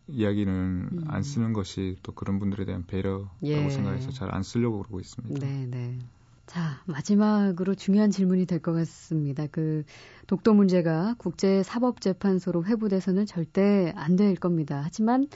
이야기는 0.09 0.91
음. 0.93 1.05
안 1.07 1.23
쓰는 1.23 1.53
것이 1.53 1.97
또 2.03 2.13
그런 2.15 2.39
분들에 2.41 2.65
대한 2.67 2.87
배려라고 2.87 3.31
예. 3.43 3.71
생각해서 3.71 4.13
잘 4.13 4.35
안 4.35 4.43
쓰려고 4.43 4.79
그러고 4.81 5.01
있습니다. 5.01 5.41
네, 5.41 5.67
네. 5.67 5.99
자, 6.49 6.81
마지막으로 6.87 7.75
중요한 7.75 8.11
질문이 8.11 8.47
될 8.47 8.59
것 8.61 8.73
같습니다. 8.73 9.47
그 9.51 9.85
독도 10.27 10.55
문제가 10.55 11.15
국제 11.19 11.63
사법 11.63 12.01
재판소로 12.01 12.65
회부돼서는 12.65 13.27
절대 13.27 13.93
안 13.97 14.17
될 14.17 14.35
겁니다. 14.35 14.81
하지만 14.83 15.29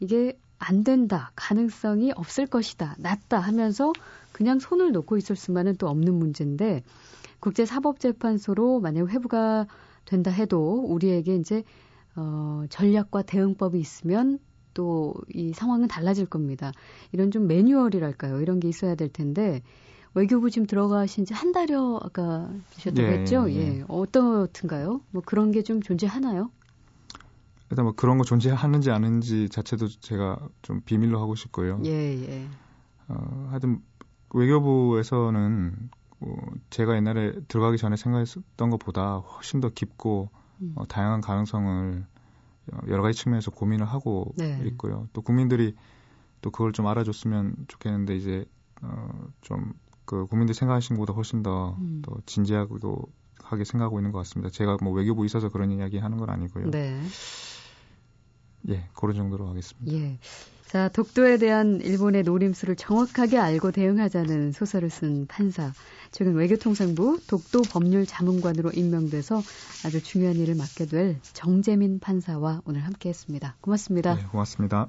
이게 0.00 0.38
안 0.58 0.82
된다, 0.82 1.30
가능성이 1.36 2.12
없을 2.16 2.46
것이다, 2.46 2.96
낫다 2.98 3.38
하면서 3.38 3.92
그냥 4.32 4.58
손을 4.58 4.92
놓고 4.92 5.18
있을 5.18 5.36
수만은 5.36 5.76
또 5.76 5.88
없는 5.88 6.14
문제인데 6.14 6.82
국제 7.40 7.66
사법 7.66 8.00
재판소로 8.00 8.80
만약 8.80 9.08
회부가 9.10 9.66
된다 10.06 10.30
해도 10.30 10.82
우리에게 10.88 11.36
이제 11.36 11.62
어, 12.16 12.64
전략과 12.70 13.22
대응법이 13.22 13.78
있으면 13.78 14.38
또 14.72 15.14
이 15.32 15.52
상황은 15.52 15.88
달라질 15.88 16.26
겁니다. 16.26 16.72
이런 17.12 17.30
좀 17.30 17.46
매뉴얼이랄까요? 17.46 18.40
이런 18.40 18.58
게 18.60 18.68
있어야 18.68 18.94
될 18.96 19.08
텐데 19.08 19.62
외교부 20.14 20.50
지금 20.50 20.66
들어가신 20.66 21.24
지 21.24 21.34
한 21.34 21.52
달여 21.52 22.00
아까 22.02 22.48
주셨다고 22.70 23.02
예, 23.08 23.12
했죠? 23.18 23.50
예. 23.50 23.78
예. 23.78 23.84
어떻든가요? 23.88 25.00
뭐 25.10 25.22
그런 25.24 25.50
게 25.50 25.62
좀 25.62 25.82
존재하나요? 25.82 26.50
일단 27.70 27.84
뭐 27.84 27.94
그런 27.94 28.18
거 28.18 28.24
존재하는지 28.24 28.90
아닌지 28.90 29.48
자체도 29.48 29.88
제가 30.00 30.38
좀 30.62 30.82
비밀로 30.84 31.20
하고 31.20 31.34
싶고요. 31.34 31.80
예, 31.84 31.90
예. 31.90 32.46
어, 33.08 33.48
하여튼 33.50 33.80
외교부에서는 34.30 35.90
어, 36.20 36.36
제가 36.70 36.94
옛날에 36.96 37.40
들어가기 37.48 37.78
전에 37.78 37.96
생각했던 37.96 38.70
것보다 38.70 39.16
훨씬 39.18 39.60
더 39.60 39.68
깊고 39.70 40.30
음. 40.60 40.72
어, 40.76 40.86
다양한 40.86 41.20
가능성을 41.20 42.06
여러 42.88 43.02
가지 43.02 43.18
측면에서 43.18 43.50
고민을 43.50 43.84
하고 43.86 44.32
네. 44.36 44.60
있고요. 44.66 45.08
또 45.12 45.20
국민들이 45.22 45.74
또 46.40 46.50
그걸 46.50 46.72
좀 46.72 46.86
알아줬으면 46.86 47.56
좋겠는데 47.68 48.16
이제 48.16 48.44
어, 48.82 49.08
좀 49.40 49.72
그 50.04 50.26
국민들 50.26 50.54
생각하시는 50.54 50.98
것보다 50.98 51.16
훨씬 51.16 51.42
더더 51.42 51.76
음. 51.78 52.02
더 52.04 52.16
진지하고 52.26 53.08
하게 53.42 53.64
생각하고 53.64 53.98
있는 53.98 54.12
것 54.12 54.18
같습니다. 54.18 54.50
제가 54.50 54.78
뭐 54.82 54.92
외교부 54.92 55.24
있어서 55.26 55.48
그런 55.48 55.70
이야기 55.70 55.98
하는 55.98 56.18
건 56.18 56.30
아니고요. 56.30 56.70
네. 56.70 57.00
예, 58.68 58.88
그런 58.94 59.14
정도로 59.14 59.48
하겠습니다. 59.48 59.92
예. 59.96 60.18
자, 60.66 60.88
독도에 60.88 61.38
대한 61.38 61.80
일본의 61.80 62.24
노림수를 62.24 62.74
정확하게 62.74 63.38
알고 63.38 63.70
대응하자는 63.70 64.52
소설을 64.52 64.90
쓴 64.90 65.26
판사. 65.26 65.72
최근 66.10 66.34
외교통상부 66.34 67.20
독도 67.28 67.62
법률 67.62 68.06
자문관으로 68.06 68.72
임명돼서 68.72 69.40
아주 69.84 70.02
중요한 70.02 70.36
일을 70.36 70.56
맡게 70.56 70.86
될 70.86 71.20
정재민 71.22 72.00
판사와 72.00 72.62
오늘 72.64 72.80
함께 72.84 73.10
했습니다. 73.10 73.56
고맙습니다. 73.60 74.16
네, 74.16 74.24
고맙습니다. 74.24 74.88